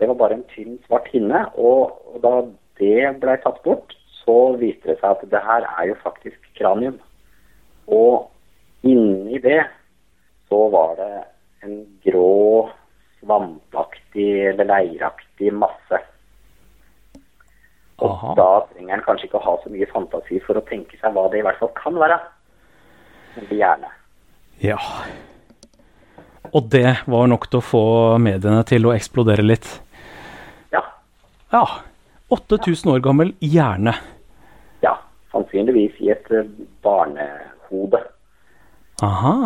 [0.00, 1.44] Det var bare en tynn, svart hinne.
[1.54, 2.40] Og da
[2.80, 6.96] det blei tatt bort, så viste det seg at det her er jo faktisk kranium.
[7.86, 8.30] Og
[8.84, 9.62] Inni det
[10.48, 11.12] så var det
[11.64, 12.70] en grå,
[13.20, 16.00] svampaktig eller leiraktig masse.
[18.02, 18.32] Og Aha.
[18.36, 21.28] da trenger en kanskje ikke å ha så mye fantasi for å tenke seg hva
[21.32, 22.18] det i hvert fall kan være.
[23.36, 23.92] Men gjerne.
[24.62, 24.78] Ja.
[26.54, 27.84] Og det var nok til å få
[28.22, 29.70] mediene til å eksplodere litt?
[30.74, 30.84] Ja.
[31.54, 31.64] Ja.
[32.34, 33.94] 8000 år gammel hjerne.
[34.84, 34.96] Ja.
[35.32, 36.50] Sannsynligvis i et eh,
[36.82, 38.02] barnehode.
[39.04, 39.36] Aha.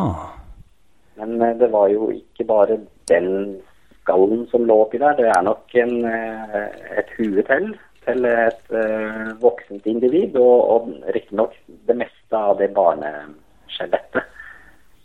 [1.19, 2.79] Men eh, det var jo ikke bare
[3.11, 3.59] den
[4.03, 5.19] skallen som lå oppi der.
[5.19, 6.65] Det er nok en, eh,
[7.03, 7.73] et hue til
[8.09, 10.37] til et uh, voksent individ.
[10.41, 11.57] Og, og riktignok
[11.89, 14.25] det meste av det barneskjelettet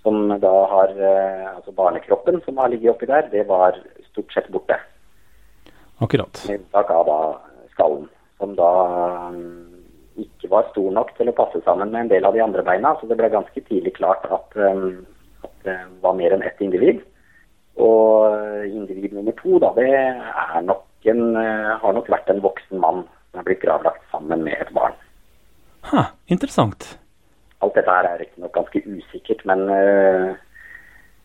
[0.03, 3.77] som da har uh, Altså barnekroppen som har ligget oppi der, det var
[4.11, 4.79] stort sett borte.
[6.03, 6.43] Akkurat.
[6.47, 7.19] Med unntak av da
[7.75, 8.07] skallen,
[8.41, 8.71] som da
[9.29, 9.72] um,
[10.19, 12.93] ikke var stor nok til å passe sammen med en del av de andre beina.
[12.99, 15.03] Så det ble ganske tidlig klart at, um,
[15.45, 17.01] at det var mer enn ett individ.
[17.81, 19.89] Og individ nummer to, da, det
[20.67, 24.59] nok en, uh, har nok vært en voksen mann som er blitt gravlagt sammen med
[24.61, 24.93] et barn.
[25.89, 26.93] Ha, interessant.
[27.63, 30.35] Alt dette her er riktignok ganske usikkert, men uh,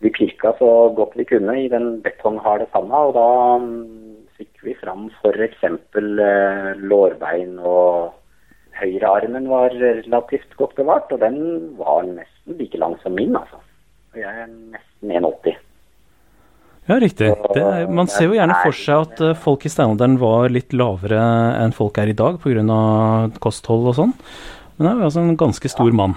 [0.01, 3.27] vi pirka så godt vi kunne i den betongharde sanda, og da
[3.59, 3.69] um,
[4.39, 5.65] fikk vi fram f.eks.
[5.95, 8.15] Uh, lårbein og
[8.81, 11.39] høyrearmen var relativt godt bevart, og den
[11.79, 13.59] var nesten like lang som min, altså.
[14.13, 15.59] Og jeg er nesten 1,80.
[16.89, 17.27] Ja, riktig.
[17.53, 21.19] Det, man ser jo gjerne for seg at eh, folk i steinalderen var litt lavere
[21.61, 22.79] enn folk er i dag pga.
[23.43, 24.15] kosthold og sånn.
[24.77, 26.15] Men det er jo altså en ganske stor mann.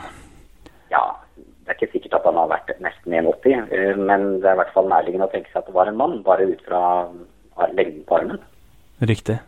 [0.94, 1.02] Ja,
[1.36, 4.62] det er ikke sikkert at han har vært nesten 1,80, eh, men det er i
[4.62, 6.82] hvert fall nærliggende å tenke seg at det var en mann, bare ut fra
[7.76, 8.40] lengden på armen.
[9.12, 9.42] Riktig.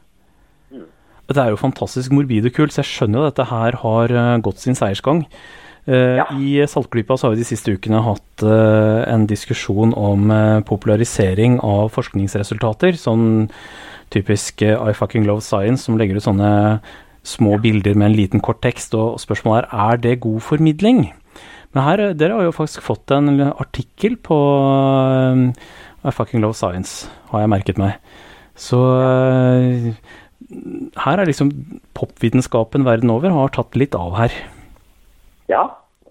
[1.24, 4.12] Det er jo fantastisk morbid og kult, så jeg skjønner jo at dette her har
[4.12, 5.24] uh, gått sin seiersgang.
[5.88, 6.26] Uh, ja.
[6.36, 10.32] I Saltklypa så har vi de siste ukene hatt uh, en diskusjon om
[10.68, 12.98] popularisering av forskningsresultater.
[13.00, 13.48] Sånn
[14.12, 16.52] typisk I fucking love science, som legger ut sånne
[17.24, 18.92] små bilder med en liten kort tekst.
[18.94, 21.06] Og spørsmålet er er det god formidling.
[21.74, 24.36] Men her, dere har jo faktisk fått en artikkel på
[26.04, 27.96] I fucking love science, har jeg merket meg.
[28.54, 28.78] Så
[31.04, 31.52] her er liksom
[31.96, 34.34] popvitenskapen verden over har tatt litt av her.
[35.50, 35.64] Ja,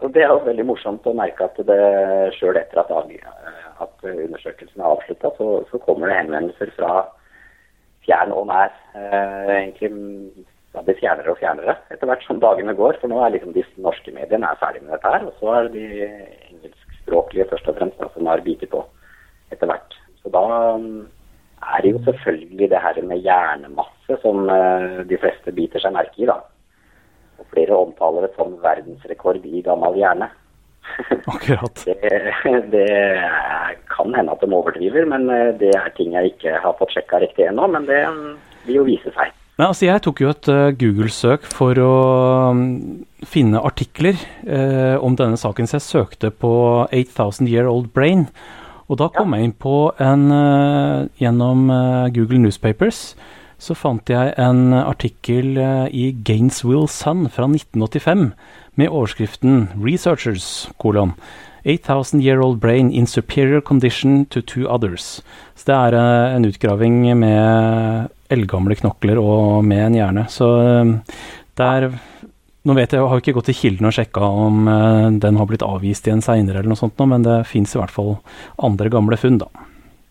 [0.04, 1.80] og det er jo veldig morsomt å merke at det
[2.38, 2.92] sjøl etter at,
[3.86, 7.06] at undersøkelsen er avslutta, så, så, kommer det henvendelser fra
[8.04, 8.74] fjern og nær.
[9.00, 9.94] Eh, egentlig
[10.74, 13.00] ja, det fjernere og fjernere etter hvert som dagene går.
[13.02, 15.28] For nå er liksom de norske mediene er ferdig med dette her.
[15.30, 16.08] Og så er det de
[16.52, 18.84] engelskspråklige først og fremst da, som har bitt på
[19.54, 20.00] etter hvert.
[20.24, 20.46] Så da
[21.78, 26.30] er jo selvfølgelig det her med hjernemasse som uh, de fleste biter seg merke i.
[26.30, 26.40] da.
[27.42, 30.30] Og flere omtaler det som verdensrekord i gammel hjerne.
[31.34, 31.86] Akkurat.
[31.86, 32.10] det,
[32.74, 32.90] det,
[33.94, 37.22] kan hende at de overdriver, men eh, det er ting jeg ikke har fått sjekka
[37.24, 37.70] riktig ennå.
[37.72, 38.02] Men det
[38.68, 39.32] vil jo vise seg.
[39.58, 41.94] Men altså, Jeg tok jo et uh, Google-søk for å
[42.52, 42.64] um,
[43.30, 46.54] finne artikler eh, om denne saken, så jeg søkte på
[46.90, 48.28] 8000 Year Old Brain.
[48.94, 49.42] Og da kom ja.
[49.42, 53.08] jeg inn på en uh, gjennom uh, Google Newspapers
[53.64, 58.32] så fant jeg en artikkel eh, i Gainesville Sun fra 1985
[58.80, 61.14] med overskriften 'Researchers', kolon.
[61.64, 65.22] 8000 year old brain in superior condition to two others.
[65.56, 70.26] Så det er uh, en utgraving med eldgamle knokler og med en hjerne.
[70.28, 71.22] Så uh,
[71.56, 71.88] det er
[72.64, 75.48] Nå vet jeg, jeg har ikke gått til kilden og sjekka om uh, den har
[75.50, 78.14] blitt avvist igjen seinere eller noe sånt, nå, men det fins i hvert fall
[78.64, 79.50] andre gamle funn, da.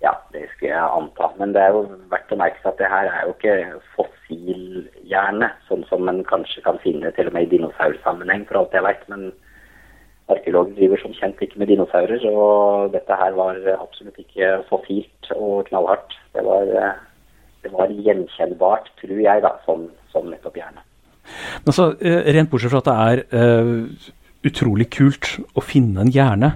[0.05, 1.31] Ja, det skulle jeg anta.
[1.39, 3.57] Men det er jo verdt å merke seg at det her er jo ikke
[3.95, 8.85] fossilhjerne, sånn som en kanskje kan finne til og med i dinosaursammenheng, for alt jeg
[8.85, 9.09] veit.
[9.09, 9.27] Men
[10.37, 15.71] arkeologer driver som kjent ikke med dinosaurer, og dette her var absolutt ikke fossilt og
[15.73, 16.21] knallhardt.
[16.37, 16.69] Det var,
[17.65, 20.85] det var gjenkjennbart, tror jeg, da, som, som nettopp hjerne.
[21.65, 24.11] Men så, eh, Rent bortsett fra at det er uh,
[24.47, 26.55] utrolig kult å finne en hjerne,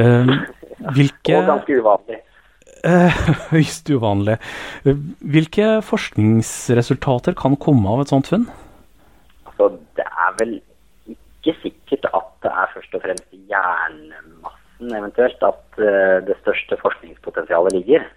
[0.00, 0.34] uh,
[0.96, 2.20] hvilke Og ganske uvanlig.
[2.82, 3.14] Uh,
[3.52, 4.34] høyst uvanlig.
[4.82, 8.48] Hvilke forskningsresultater kan komme av et sånt funn?
[9.46, 10.56] Altså, det er vel
[11.14, 15.78] ikke sikkert at det er først og fremst hjernemassen eventuelt at
[16.26, 18.10] det største forskningspotensialet ligger.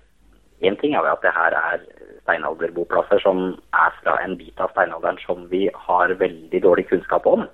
[0.66, 1.86] Én ting er at det her er
[2.26, 3.46] steinalderboplasser som
[3.78, 7.46] er fra en bit av steinalderen som vi har veldig dårlig kunnskap om.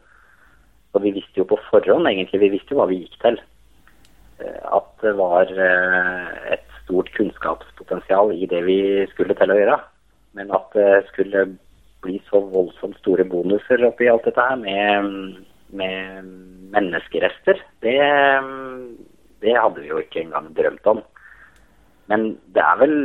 [0.91, 3.39] Så vi visste jo på forhånd egentlig, vi visste jo hva vi gikk til.
[4.41, 8.79] Uh, at det var uh, et stort kunnskapspotensial i det vi
[9.13, 9.77] skulle til å gjøre.
[10.39, 11.45] Men at det skulle
[12.01, 16.23] bli så voldsomt store bonuser oppi alt dette her med med
[16.71, 17.97] menneskerester, det,
[19.41, 21.01] det hadde vi jo ikke engang drømt om.
[22.11, 22.95] Men det er vel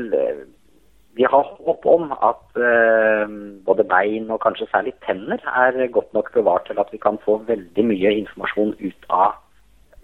[1.16, 3.24] Vi har håp om at eh,
[3.64, 7.38] både bein og kanskje særlig tenner er godt nok bevart til at vi kan få
[7.48, 9.38] veldig mye informasjon ut av,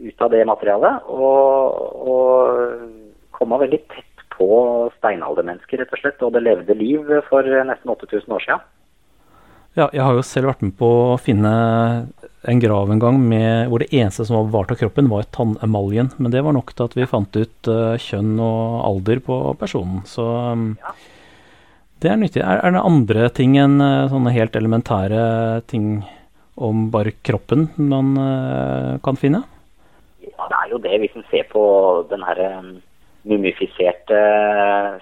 [0.00, 1.10] ut av det materialet.
[1.12, 4.48] Og, og komme veldig tett på
[4.96, 8.64] steinaldermennesker, rett og slett, og det levde liv for nesten 8000 år siden.
[9.76, 11.52] Ja, jeg har jo selv vært med på å finne
[12.42, 16.10] en grav en gang med, hvor det eneste som var bevart av kroppen, var tannemaljen.
[16.18, 20.02] Men det var nok til at vi fant ut uh, kjønn og alder på personen.
[20.08, 20.94] Så um, ja.
[22.02, 22.42] det er nyttig.
[22.42, 25.24] Er, er, det andre ting enn uh, sånne helt elementære
[25.70, 26.00] ting
[26.62, 29.44] om bare kroppen man uh, kan finne?
[30.26, 30.96] Ja, det er jo det.
[31.04, 31.62] Hvis en ser på
[32.10, 32.72] den herre um,
[33.22, 34.18] mumifiserte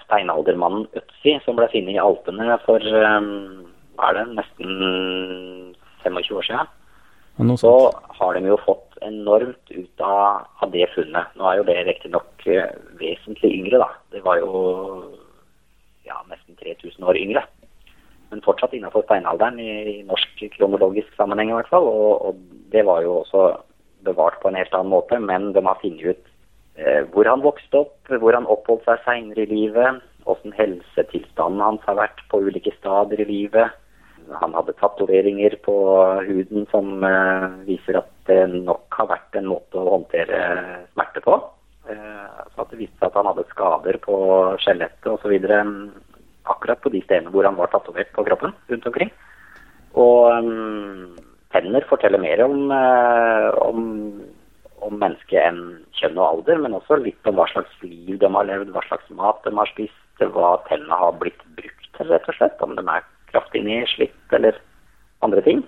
[0.03, 3.65] steinaldermannen Øtzi, som ble funnet i Alpene for um,
[4.01, 5.73] er det nesten
[6.05, 6.69] 25 år siden
[7.57, 11.33] så har de jo fått enormt ut av, av det funnet.
[11.37, 13.89] Nå er jo det riktignok uh, vesentlig yngre, da.
[14.13, 14.51] Det var jo
[16.07, 17.43] ja, nesten 3000 år yngre.
[18.31, 21.89] Men fortsatt innenfor steinalderen i, i norsk kronologisk sammenheng i hvert fall.
[21.89, 23.49] Og, og, det var jo også
[24.05, 26.29] bevart på en helt annen måte, men de har funnet ut
[26.79, 29.99] eh, hvor han vokste opp, hvor han oppholdt seg seinere i livet,
[30.31, 33.75] åssen helsetilstanden hans har vært på ulike stader i livet
[34.41, 35.75] han hadde tatoveringer på
[36.27, 40.39] huden som uh, viser at det nok har vært en måte å håndtere
[40.93, 41.37] smerte på.
[41.89, 44.17] Uh, så at det viste seg at han hadde skader på
[44.63, 45.33] skjelettet osv.
[46.51, 49.11] akkurat på de stedene hvor han var tatovert på kroppen rundt omkring.
[49.99, 51.17] Og um,
[51.51, 52.71] tenner forteller mer om,
[53.65, 53.81] om,
[54.79, 55.63] om mennesket enn
[55.99, 59.09] kjønn og alder, men også litt om hva slags liv de har levd, hva slags
[59.17, 62.61] mat de har spist, hva tennene har blitt brukt til, rett og slett.
[62.63, 64.59] Om de er kraftig nedslitt eller
[65.25, 65.63] andre ting.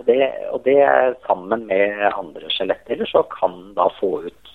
[0.00, 0.18] Og det,
[0.50, 0.78] og det
[1.26, 4.52] sammen med andre skjeletter så kan da få ut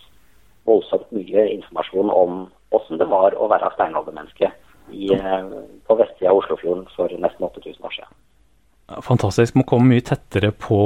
[0.68, 4.50] voldsomt mye informasjon om åssen det var å være steinaldermenneske
[4.88, 8.18] på vestsida av Oslofjorden for nesten 8000 år siden.
[9.04, 9.56] Fantastisk.
[9.60, 10.78] Man kommer mye tettere på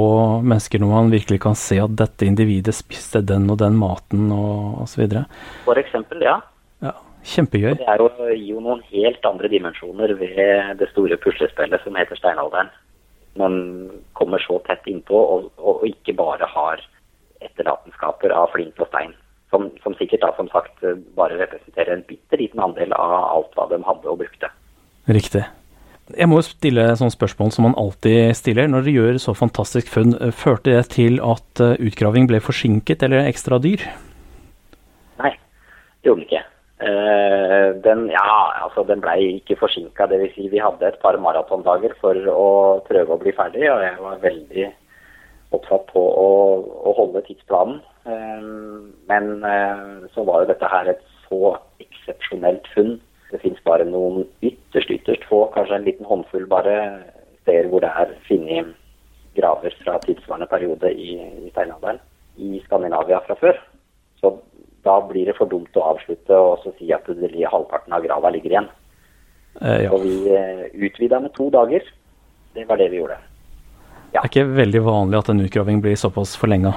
[0.42, 4.82] mennesker når man virkelig kan se at dette individet spiste den og den maten og
[4.82, 5.06] osv.
[5.66, 6.40] For eksempel, ja.
[7.22, 7.76] Kjempegøy.
[7.78, 12.18] Det er jo, gir jo noen helt andre dimensjoner ved det store puslespillet som heter
[12.18, 12.72] steinalderen.
[13.38, 13.54] Man
[14.18, 16.82] kommer så tett innpå og, og ikke bare har
[17.42, 19.14] etterlatenskaper av flint og stein.
[19.52, 20.80] Som, som, sikkert da, som sagt,
[21.16, 24.48] bare representerer en bitte liten andel av alt hva de hadde og brukte.
[25.12, 25.42] Riktig.
[26.12, 28.68] Jeg må jo stille sånne spørsmål som man alltid stiller.
[28.68, 33.28] Når dere gjør så fantastisk funn, førte det til at eh, utgraving ble forsinket eller
[33.28, 33.84] ekstra dyr?
[35.20, 36.42] Nei, det gjorde den ikke.
[36.82, 38.26] Uh, den, ja,
[38.64, 40.08] altså den ble ikke forsinka.
[40.10, 40.34] Dvs.
[40.34, 42.48] Si vi hadde et par maratondager for å
[42.88, 44.66] prøve å bli ferdig, og jeg var veldig
[45.52, 46.28] oppsatt på å,
[46.88, 47.80] å holde tidsplanen.
[48.08, 52.96] Uh, men uh, så var jo dette her et så eksepsjonelt funn.
[53.32, 56.76] Det fins bare noen ytterst, ytterst få, kanskje en liten håndfull bare,
[57.42, 58.74] steder hvor det er funnet
[59.36, 61.16] graver fra tilsvarende periode i,
[61.46, 62.00] i steinalderen
[62.36, 63.58] i Skandinavia fra før.
[64.20, 64.34] Så
[64.86, 68.70] da blir det for dumt å avslutte og si at halvparten av grava ligger igjen.
[69.60, 69.90] Eh, ja.
[69.90, 71.84] Så vi uh, utvida med to dager.
[72.54, 73.18] Det var det vi gjorde.
[74.12, 74.20] Ja.
[74.20, 76.74] Det er ikke veldig vanlig at en utgraving blir såpass forlenga?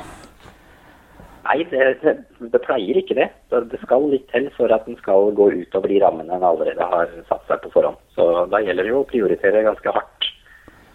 [1.45, 3.27] Nei, det, det, det, pleier ikke det.
[3.51, 7.11] Det skal litt til for at den skal gå utover de rammene en allerede har
[7.29, 7.99] satt seg på forhånd.
[8.15, 10.29] Så da gjelder det jo å prioritere ganske hardt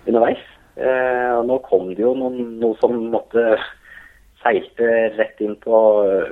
[0.09, 0.43] underveis.
[0.81, 3.59] Eh, og nå kom det jo noen, noe som måtte
[4.41, 4.89] seilte
[5.19, 5.81] rett inn på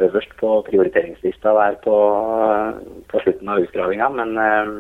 [0.07, 1.99] øverst på prioriteringslista der på,
[3.11, 4.09] på slutten av utgravinga.
[4.17, 4.73] Men eh,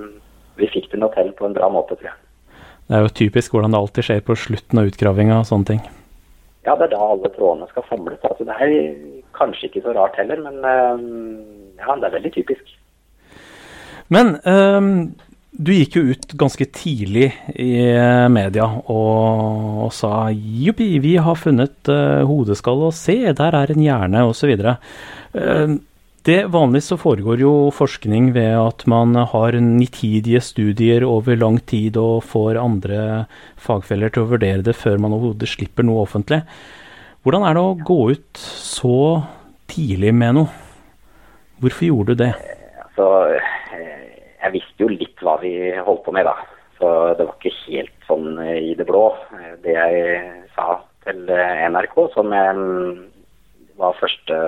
[0.60, 2.18] vi fikk det nå til på en bra måte, tror jeg.
[2.88, 5.84] Det er jo typisk hvordan det alltid skjer på slutten av utgravinga og sånne ting.
[6.64, 8.20] Ja, det er da alle trådene skal samles.
[8.24, 8.74] Altså, det er
[9.36, 10.58] kanskje ikke så rart heller, men
[11.78, 12.74] ja, det er veldig typisk.
[14.08, 14.92] Men um
[15.50, 17.70] du gikk jo ut ganske tidlig i
[18.30, 23.84] media og, og sa juppi, vi har funnet uh, hodeskall, og se, der er en
[23.84, 24.52] hjerne, osv.
[25.32, 25.78] Uh,
[26.28, 31.96] det Vanligvis så foregår jo forskning ved at man har nitidige studier over lang tid
[31.96, 33.00] og får andre
[33.56, 36.42] fagfeller til å vurdere det før man overhodet slipper noe offentlig.
[37.24, 38.98] Hvordan er det å gå ut så
[39.72, 40.52] tidlig med noe?
[41.62, 42.34] Hvorfor gjorde du det?
[42.84, 43.08] Altså,
[44.38, 46.36] jeg visste jo litt hva vi holdt på med, da.
[46.78, 49.10] Så det var ikke helt sånn eh, i det blå.
[49.64, 52.34] Det jeg sa til eh, NRK, som
[53.78, 54.38] var første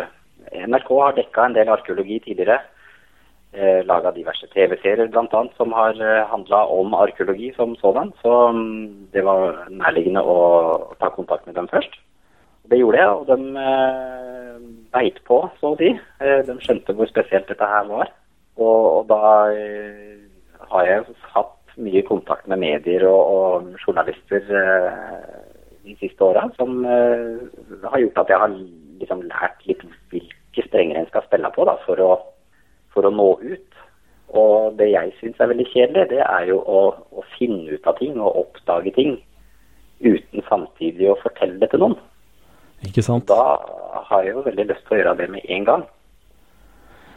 [0.51, 2.61] NRK har dekka en del arkeologi tidligere.
[3.53, 5.41] Eh, Laga diverse TV-serier bl.a.
[5.57, 8.12] som har eh, handla om arkeologi som sådan.
[8.22, 11.99] Så um, det var nærliggende å ta kontakt med dem først.
[12.70, 14.61] Det gjorde jeg, og de eh,
[14.95, 15.91] beit på, så å si.
[16.22, 18.12] Eh, de skjønte hvor spesielt dette her var.
[18.59, 19.20] Og, og da
[19.55, 20.18] eh,
[20.72, 25.38] har jeg hatt mye kontakt med medier og, og journalister eh,
[25.86, 27.40] de siste åra, som eh,
[27.86, 28.57] har gjort at jeg har
[29.01, 32.12] liksom lært litt hvilke strenger en skal spille på da, for, å,
[32.94, 33.80] for å nå ut.
[34.30, 37.98] Og det jeg syns er veldig kjedelig, det er jo å, å, finne ut av
[37.98, 39.16] ting og oppdage ting
[40.01, 41.96] uten samtidig å fortelle det til noen.
[42.86, 43.26] Ikke sant?
[43.28, 43.59] Da
[44.07, 45.82] har jeg jo veldig lyst til å gjøre det med en gang.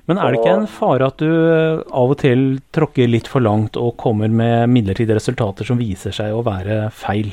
[0.09, 3.43] Men er det ikke en fare at du eh, av og til tråkker litt for
[3.43, 7.31] langt og kommer med midlertidige resultater som viser seg å være feil?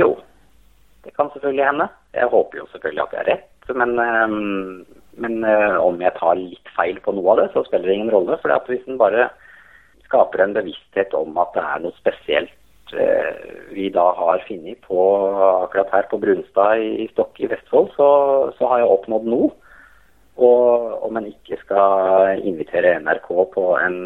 [0.00, 0.16] Jo,
[1.06, 1.86] det kan selvfølgelig hende.
[2.16, 3.52] Jeg håper jo selvfølgelig at jeg er rett.
[3.78, 4.82] Men, ehm,
[5.22, 8.14] men eh, om jeg tar litt feil på noe av det, så spiller det ingen
[8.14, 8.38] rolle.
[8.42, 9.28] For hvis en bare
[10.08, 13.30] skaper en bevissthet om at det er noe spesielt eh,
[13.74, 15.06] vi da har funnet på
[15.66, 18.10] akkurat her på Brunstad i Stokke i Vestfold, så,
[18.58, 19.52] så har jeg oppnådd noe.
[20.36, 23.98] Og om en ikke skal invitere NRK på en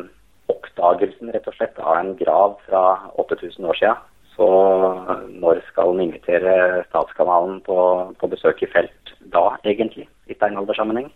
[0.50, 2.84] oppdagelsen rett og slett av en grav fra
[3.18, 4.06] 8000 år siden,
[4.36, 4.48] så
[5.42, 7.78] når skal en invitere Statskanalen på,
[8.18, 11.10] på besøk i felt da, egentlig, i steinaldersammenheng?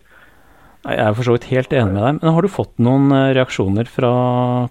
[0.84, 3.30] Jeg er for så vidt helt enig med deg, men har du fått noen eh,
[3.38, 4.12] reaksjoner fra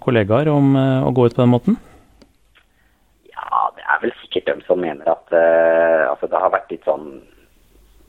[0.04, 1.78] kollegaer om eh, å gå ut på den måten?
[3.32, 6.86] Ja, det er vel sikkert dem som mener at uh, altså det har vært litt
[6.86, 7.08] sånn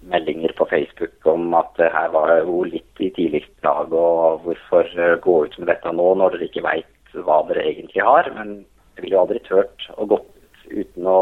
[0.10, 5.18] meldinger på Facebook om at her var hun litt i tidligst lag, og hvorfor eh,
[5.22, 8.30] gå ut med dette nå når dere ikke veit hva dere egentlig har.
[8.38, 8.58] Men
[8.95, 10.32] jeg ville jo aldri turt å gå ut
[10.66, 11.20] uten å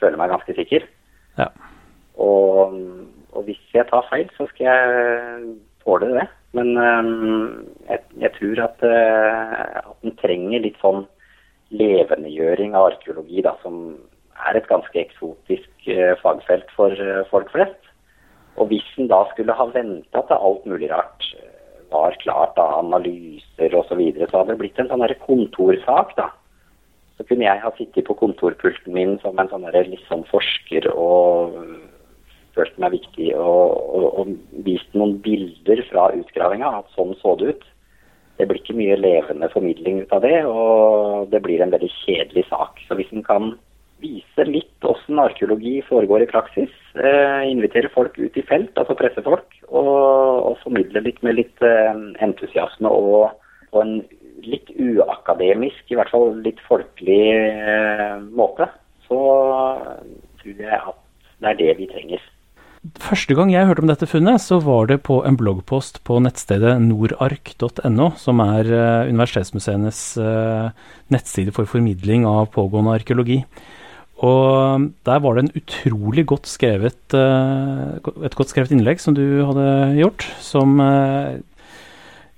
[0.00, 0.86] føle meg ganske sikker.
[1.40, 1.50] Ja.
[2.16, 2.76] Og,
[3.34, 5.50] og, hvis jeg tar feil, så skal jeg
[5.84, 6.24] tåle det.
[6.56, 11.04] Men um, jeg, jeg, tror at, uh, at den trenger litt sånn
[11.76, 13.98] levendegjøring av arkeologi, da, som
[14.48, 15.88] er et ganske eksotisk
[16.22, 16.94] fagfelt for
[17.28, 17.85] folk flest.
[18.56, 21.52] Og hvis en da skulle ha venta til alt mulig rart eh,
[21.92, 26.16] var klart da, analyser osv., så, videre, så hadde det blitt en sånn kontorsak.
[26.18, 26.30] da.
[27.16, 31.54] Så kunne jeg ha sittet på kontorpulten min som en sånn liksom forsker og
[32.56, 34.34] følt meg viktig og, og, og,
[34.64, 37.66] vist noen bilder fra utgravinga, at sånn så det ut.
[38.36, 42.44] Det blir ikke mye levende formidling ut av det, og det blir en veldig kjedelig
[42.50, 42.82] sak.
[42.84, 43.54] Så hvis en kan
[44.02, 46.72] vise litt hvordan arkeologi foregår i praksis.
[46.96, 49.96] Eh, invitere folk ut i felt, altså pressefolk, og,
[50.50, 51.92] og formidle litt med litt eh,
[52.24, 53.34] entusiasme og
[53.72, 53.98] på en
[54.46, 58.68] litt uakademisk, i hvert fall litt folkelig eh, måte.
[59.08, 59.18] Så
[60.40, 61.04] tror jeg at
[61.42, 62.22] det er det vi trenger.
[63.02, 66.76] Første gang jeg hørte om dette funnet, så var det på en bloggpost på nettstedet
[66.84, 70.68] norark.no, som er uh, universitetsmuseenes uh,
[71.12, 73.40] nettside for formidling av pågående arkeologi.
[74.24, 79.44] Og der var det en utrolig godt skrevet, eh, et godt skrevet innlegg som du
[79.44, 79.66] hadde
[79.98, 81.36] gjort, som eh,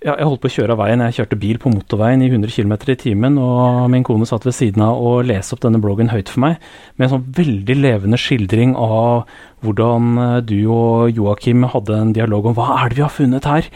[0.03, 1.03] ja, jeg holdt på å kjøre av veien.
[1.07, 4.55] Jeg kjørte bil på motorveien i 100 km i timen, og min kone satt ved
[4.55, 6.63] siden av og leste opp denne bloggen høyt for meg,
[6.97, 9.29] med en sånn veldig levende skildring av
[9.67, 13.47] hvordan eh, du og Joakim hadde en dialog om hva er det vi har funnet
[13.47, 13.71] her?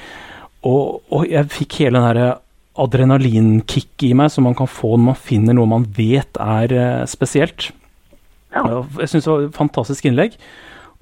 [0.67, 2.33] Og, og jeg fikk hele den herre
[2.83, 7.71] adrenalinkick i meg som man kan få når man finner noe man vet er spesielt.
[8.53, 8.83] Ja.
[9.01, 10.37] Jeg syns det var et fantastisk innlegg.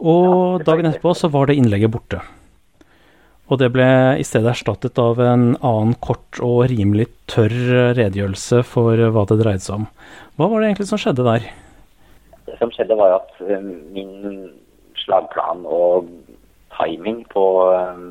[0.00, 2.22] Og Ja, dagen etterpå så var det innlegget borte.
[3.50, 3.86] Og det ble
[4.20, 9.64] i stedet erstattet av en annen kort og rimelig tørr redegjørelse for hva det dreide
[9.64, 9.88] seg om.
[10.38, 11.48] Hva var det egentlig som skjedde der?
[12.46, 14.52] Det som skjedde var at eh, min
[15.02, 16.06] slagplan og
[16.76, 17.44] timing på
[17.74, 18.04] eh,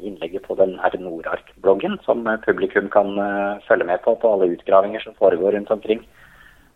[0.00, 3.12] innlegget på den her Norark-bloggen, som eh, publikum kan
[3.68, 6.00] følge med på på alle utgravinger som foregår rundt omkring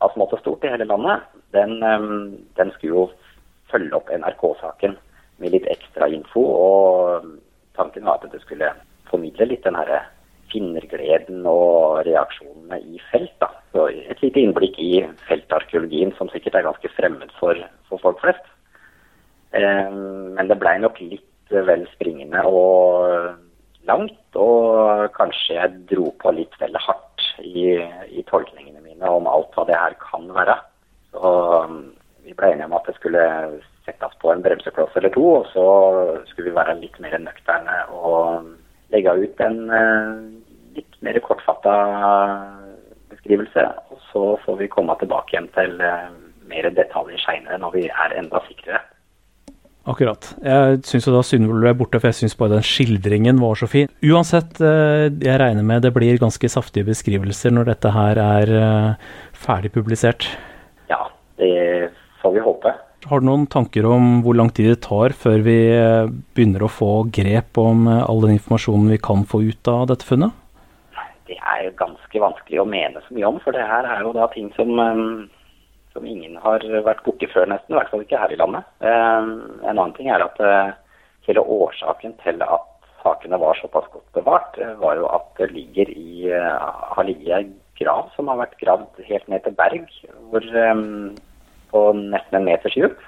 [0.04, 1.24] av smått og stort i hele landet,
[1.54, 2.08] den, eh,
[2.58, 3.06] den skulle jo
[3.70, 4.96] følge opp NRK-saken
[5.42, 6.42] med litt ekstra info.
[6.42, 7.30] og
[7.74, 8.70] Tanken var at det skulle
[9.10, 10.04] formidle litt den herre
[10.52, 13.34] finnergleden og reaksjonene i felt.
[13.40, 13.50] da.
[13.72, 18.44] Så Et lite innblikk i feltarkeologien som sikkert er ganske fremmed for, for folk flest.
[19.52, 23.34] Eh, men det blei nok litt vel springende og
[23.86, 27.74] langt, og kanskje jeg dro på litt vel hardt i,
[28.08, 30.56] i tolkningene mine om alt hva det her kan være.
[31.14, 31.30] Så
[31.64, 31.78] um,
[32.26, 33.22] vi ble enige om at det skulle
[33.84, 35.66] settes på en bremsekloss eller to, og så
[36.30, 38.46] skulle vi være litt mer nøkterne og
[38.94, 40.14] legge ut en eh,
[40.78, 41.74] litt mer kortfatta
[43.12, 43.66] beskrivelse.
[43.92, 46.08] Og så får vi komme tilbake igjen til eh,
[46.48, 48.80] mer detaljer seinere når vi er enda sikrere.
[49.84, 50.30] Akkurat.
[50.40, 53.68] Jeg syns jo da synd ble borte, for jeg syns bare den skildringen var så
[53.68, 53.92] fin.
[54.00, 58.56] Uansett, eh, jeg regner med det blir ganske saftige beskrivelser når dette her er
[59.36, 60.30] ferdig publisert.
[60.90, 61.06] Ja,
[61.36, 61.90] det
[62.22, 62.74] får vi håpe.
[63.04, 66.72] Har du noen tanker om hvor lang tid det tar før vi eh, begynner å
[66.72, 70.32] få grep om eh, all den informasjonen vi kan få ut av dette funnet?
[71.28, 74.14] Det er jo ganske vanskelig å mene så mye om, for det her er jo
[74.16, 75.58] da ting som, eh,
[75.92, 77.74] som ingen har vært borti før, nesten.
[77.74, 78.72] I hvert fall ikke her i landet.
[78.80, 80.40] En annen ting er at
[81.28, 82.70] hele årsaken til at
[83.04, 88.28] sakene var såpass godt bevart, var jo at det ligger i, har ligget grav som
[88.30, 89.86] har vært gravd helt ned til Berg,
[90.30, 91.14] hvor, um,
[91.72, 93.00] på nesten en meters dyp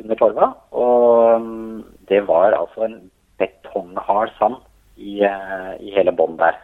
[0.00, 0.52] under torva.
[0.70, 2.98] Og um, det var altså en
[3.42, 4.58] betonghard sand
[4.96, 6.58] i, uh, i hele bånn der,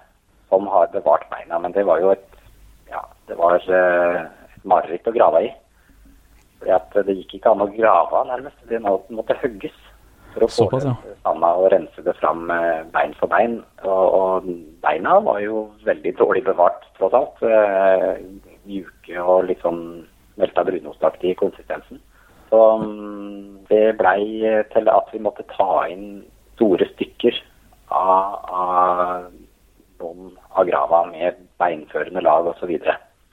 [0.48, 1.58] som har bevart beina.
[1.58, 2.26] Men det var jo et
[2.88, 5.52] ja, det var uh, et mareritt å grave i.
[6.58, 8.58] Fordi at det gikk ikke an å grave av nærmest.
[8.70, 9.76] Det måtte hugges
[10.34, 10.94] for å få Såpass, ja.
[11.24, 13.58] sanda og rense det fram eh, bein for bein.
[13.84, 14.48] Og, og
[14.84, 17.42] beina var jo veldig dårlig bevart, tross alt.
[17.42, 18.22] Eh,
[18.68, 19.82] mjuke og litt sånn
[20.38, 22.00] velta brunostaktig i konsistensen.
[22.48, 24.22] Så mm, det blei
[24.72, 26.22] til at vi måtte ta inn
[26.56, 27.36] store stykker
[27.94, 29.28] av, av
[29.98, 32.72] bånd av grava med beinførende lag osv.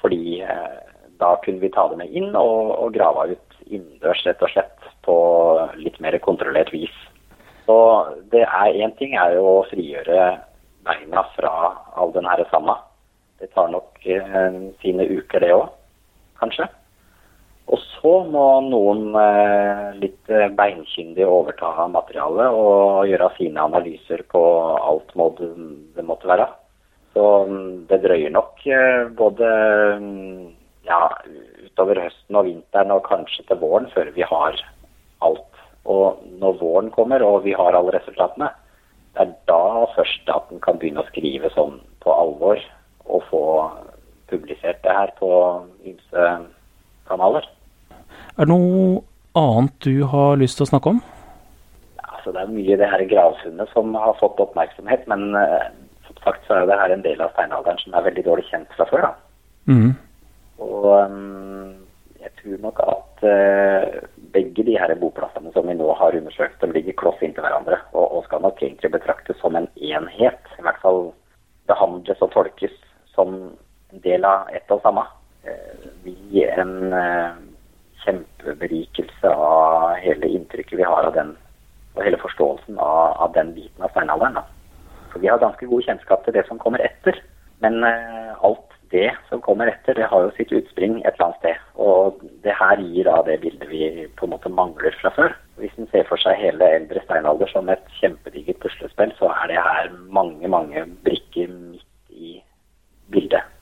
[0.01, 0.77] Fordi eh,
[1.21, 4.84] da kunne vi ta det med inn og, og grava ut innendørs, rett og slett,
[5.05, 5.17] på
[5.79, 6.95] litt mer kontrollert vis.
[7.65, 7.77] Så
[8.33, 10.35] det er én ting er jo å frigjøre
[10.85, 11.53] beina fra
[11.97, 12.77] all den her sanda.
[13.41, 15.69] Det tar nok eh, sine uker, det òg,
[16.39, 16.67] kanskje.
[17.65, 24.43] Og så må noen eh, litt beinkyndig overta materialet og gjøre sine analyser på
[24.77, 25.49] alt må det,
[25.97, 26.47] det måtte være.
[27.15, 29.49] Så mm, det drøyer nok eh, både
[30.03, 30.47] mm,
[30.87, 31.01] ja,
[31.65, 34.59] utover høsten og vinteren og kanskje til våren før vi har
[35.23, 35.63] alt.
[35.85, 38.49] Og når våren kommer og vi har alle resultatene,
[39.15, 42.59] det er da først at en kan begynne å skrive sånn på alvor
[43.05, 43.43] og få
[44.31, 45.29] publisert det her på
[45.85, 46.25] ymse
[47.07, 47.45] kanaler.
[48.35, 49.03] Er det noe
[49.37, 51.01] annet du har lyst til å snakke om?
[52.01, 55.69] Altså, det er mye det her gravfunnet som har fått oppmerksomhet, men eh,
[56.07, 58.75] som sagt så er det her en del av steinalderen som er veldig dårlig kjent
[58.75, 59.07] fra før.
[59.69, 59.93] Mhm.
[60.65, 61.73] Og um,
[62.21, 63.97] jeg tror nok at eh,
[64.35, 68.05] begge de her boplassene som vi nå har undersøkt, de ligger kloss inntil hverandre og,
[68.05, 70.51] og skal nok egentlig betraktes som en enhet.
[70.59, 71.07] I hvert fall
[71.69, 72.75] behandles og tolkes
[73.15, 73.35] som
[73.93, 75.05] en del av ett og samme.
[76.03, 77.37] Vi gir en eh,
[78.03, 81.35] kjempeberikelse av hele inntrykket vi har av den,
[81.95, 84.41] og hele forståelsen av, av den biten av steinalderen.
[85.15, 87.15] Vi har ganske god kjennskap til det som kommer etter.
[87.63, 91.41] Men eh, alt det som kommer etter, det har jo sitt utspring et eller annet
[91.41, 91.63] sted.
[91.81, 95.35] Og det her gir da det bildet vi på en måte mangler fra før.
[95.61, 99.65] Hvis en ser for seg hele eldre steinalder som et kjempedigert puslespill, så er det
[99.67, 102.37] her mange, mange brikker midt i
[103.11, 103.54] bildet.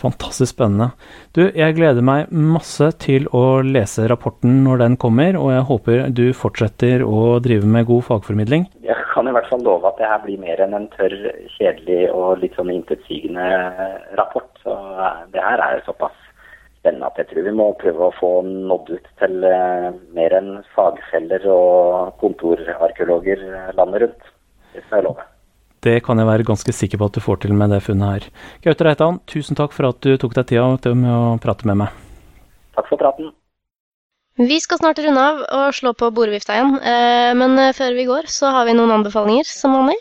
[0.00, 0.90] Fantastisk spennende.
[1.36, 6.04] Du, jeg gleder meg masse til å lese rapporten når den kommer, og jeg håper
[6.16, 8.64] du fortsetter å drive med god fagformidling.
[8.86, 11.16] Jeg kan i hvert fall love at det her blir mer enn en tørr,
[11.58, 13.50] kjedelig og litt sånn intetsigende
[14.16, 14.48] rapport.
[14.64, 16.16] Så eh, det her er såpass
[16.80, 20.54] spennende at jeg tror vi må prøve å få nådd ut til eh, mer enn
[20.76, 23.44] fagfeller og kontorarkeologer
[23.76, 24.32] landet rundt.
[24.72, 25.29] Det skal jeg love.
[25.84, 28.30] Det kan jeg være ganske sikker på at du får til med det funnet her.
[28.64, 31.84] Gaute Reitan, tusen takk for at du tok deg tida til med å prate med
[31.84, 32.00] meg.
[32.76, 33.32] Takk for praten.
[34.40, 38.06] Vi skal snart runde av og slå på bordvifta igjen, eh, men eh, før vi
[38.08, 39.98] går, så har vi noen anbefalinger, som vanlig.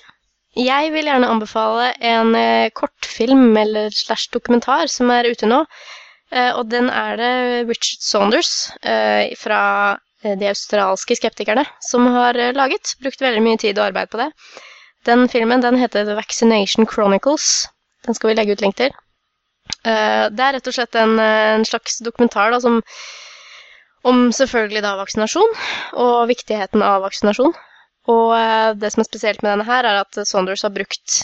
[0.55, 5.63] Jeg vil gjerne anbefale en eh, kortfilm eller slash dokumentar som er ute nå,
[6.29, 7.29] og den er det
[7.65, 8.49] Richard Saunders
[9.41, 9.61] fra
[10.21, 12.91] de australske skeptikerne som har laget.
[13.01, 14.27] Brukt veldig mye tid og arbeid på det.
[15.07, 17.67] Den filmen den heter The Vaccination Chronicles.
[18.05, 18.91] Den skal vi legge ut link til.
[19.85, 22.81] Det er rett og slett en, en slags dokumentar da, som
[24.07, 25.55] om selvfølgelig da vaksinasjon,
[25.99, 27.55] og viktigheten av vaksinasjon.
[28.09, 31.21] Og eh, det som er spesielt med denne her, er at Saunders har brukt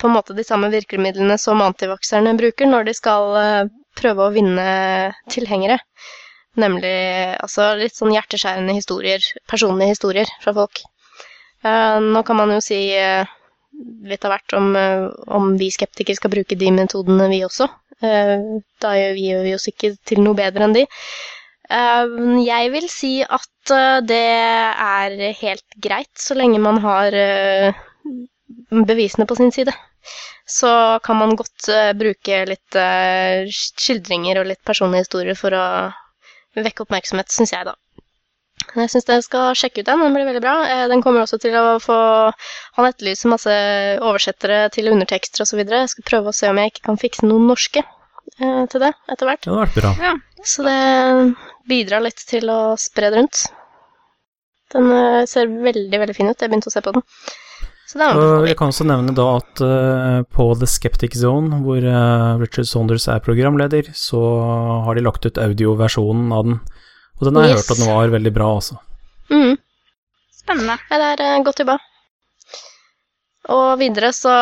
[0.00, 4.34] på en måte de samme virkemidlene som antivakserne bruker når de skal eh, prøve å
[4.34, 4.66] vinne
[5.32, 5.80] tilhengere.
[6.60, 6.92] Nemlig
[7.40, 10.82] altså litt sånn hjerteskjærende historier, personlige historier fra folk.
[11.62, 12.80] Eh, nå kan man jo si
[14.06, 14.72] litt av hvert om,
[15.38, 17.68] om vi skeptikere skal bruke de metodene, vi også.
[18.02, 20.84] Da gjør vi, oss ikke til noe bedre enn de.
[21.72, 24.24] Jeg vil si at eh, det
[24.84, 27.72] er helt greit, så lenge man har eh,
[28.90, 29.72] bevisene på sin side.
[30.44, 32.78] Så kan man godt eh, bruke litt
[33.56, 35.64] skildringer og litt personlige historier for å
[36.58, 37.76] vekke oppmerksomhet, syns jeg, da.
[38.72, 40.00] Jeg syns dere skal sjekke ut den.
[40.00, 40.54] Den blir veldig bra.
[40.88, 41.96] Den kommer også til å få
[42.78, 43.56] Han etterlyser masse
[44.00, 45.60] oversettere til undertekster osv.
[45.60, 47.84] Jeg skal prøve å se om jeg ikke kan fikse noen norske
[48.38, 49.44] til det etter hvert.
[49.44, 49.92] Det vært bra.
[50.00, 50.14] Ja.
[50.46, 50.78] Så det
[51.68, 53.44] bidrar litt til å spre det rundt.
[54.72, 56.40] Den uh, ser veldig, veldig fin ut.
[56.40, 57.04] Jeg begynte å se på den.
[57.92, 58.08] Så det
[58.48, 59.60] jeg kan også nevne da at
[60.32, 61.82] på The Skeptic Zone, hvor
[62.40, 64.22] Richard Saunders er programleder, så
[64.86, 66.62] har de lagt ut audioversjonen av den.
[67.20, 67.62] Og den har jeg yes.
[67.62, 68.78] hørt at den var veldig bra, altså.
[69.30, 69.56] Mm.
[70.42, 70.78] Spennende.
[70.90, 71.78] Ja, det er godt jobba.
[73.52, 74.32] Og videre så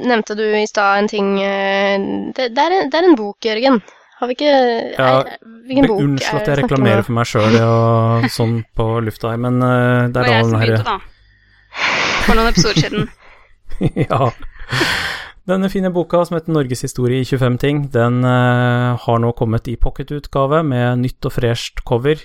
[0.00, 3.80] nevnte du i stad en ting det, det, er en, det er en bok, Jørgen.
[4.20, 4.52] Har vi ikke
[4.98, 5.10] ja,
[5.68, 9.60] Hvilken bok Unnskyld at jeg reklamerer for meg sjøl og sånn på lufta her, men
[9.64, 10.96] uh, det er da den herre da.
[12.26, 13.08] For noen episoder siden.
[14.04, 14.30] ja.
[15.48, 19.76] Denne fine boka som heter 'Norgeshistorie i 25 ting', den uh, har nå kommet i
[19.76, 22.20] pocketutgave med nytt og fresht cover.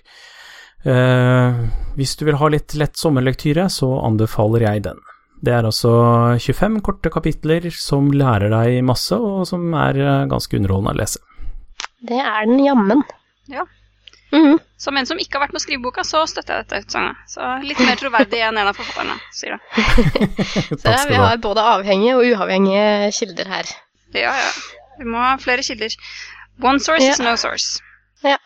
[0.86, 5.00] Uh, hvis du vil ha litt lett sommerlektyre, så anbefaler jeg den.
[5.46, 5.92] Det er altså
[6.40, 11.20] 25 korte kapitler som lærer deg masse, og som er ganske underholdende å lese.
[12.06, 13.04] Det er den jammen.
[13.52, 13.66] Ja.
[14.36, 14.58] Mm.
[14.78, 17.22] Som en som ikke har vært med å skrive boka, så støtter jeg dette utsagnet.
[17.32, 19.86] Så litt mer troverdig enn en av forfatterne, sier det.
[20.84, 23.72] så vi har både avhengige og uavhengige kilder her.
[24.16, 24.52] Ja, ja.
[25.00, 25.96] Vi må ha flere kilder.
[26.64, 27.16] One source ja.
[27.16, 27.82] is no source.
[28.24, 28.38] Ja.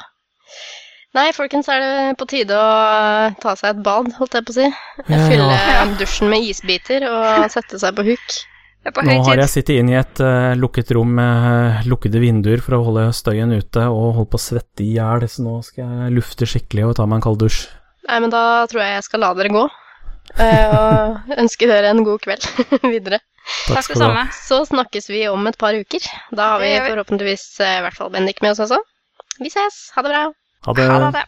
[1.18, 2.70] Nei, folkens, er det på tide å
[3.42, 4.68] ta seg et bad, holdt jeg på å si.
[5.10, 5.86] Fylle ja.
[5.98, 8.36] dusjen med isbiter og sette seg på huk.
[8.80, 12.78] Nå har jeg sittet inn i et uh, lukket rom med uh, lukkede vinduer for
[12.78, 16.14] å holde støyen ute, og holdt på å svette i hjel, så nå skal jeg
[16.16, 17.66] lufte skikkelig og ta meg en kald dusj.
[18.08, 19.66] Nei, men da tror jeg jeg skal la dere gå,
[20.40, 22.48] uh, og ønske dere en god kveld
[22.96, 23.20] videre.
[23.68, 24.28] Takk skal du ha.
[24.36, 26.06] Så snakkes vi om et par uker.
[26.32, 28.80] Da har vi forhåpentligvis i hvert fall Bendik med oss også.
[29.40, 29.90] Vi ses.
[29.96, 30.24] Ha det bra.
[30.68, 30.88] Ha det.
[30.92, 31.26] Ha det.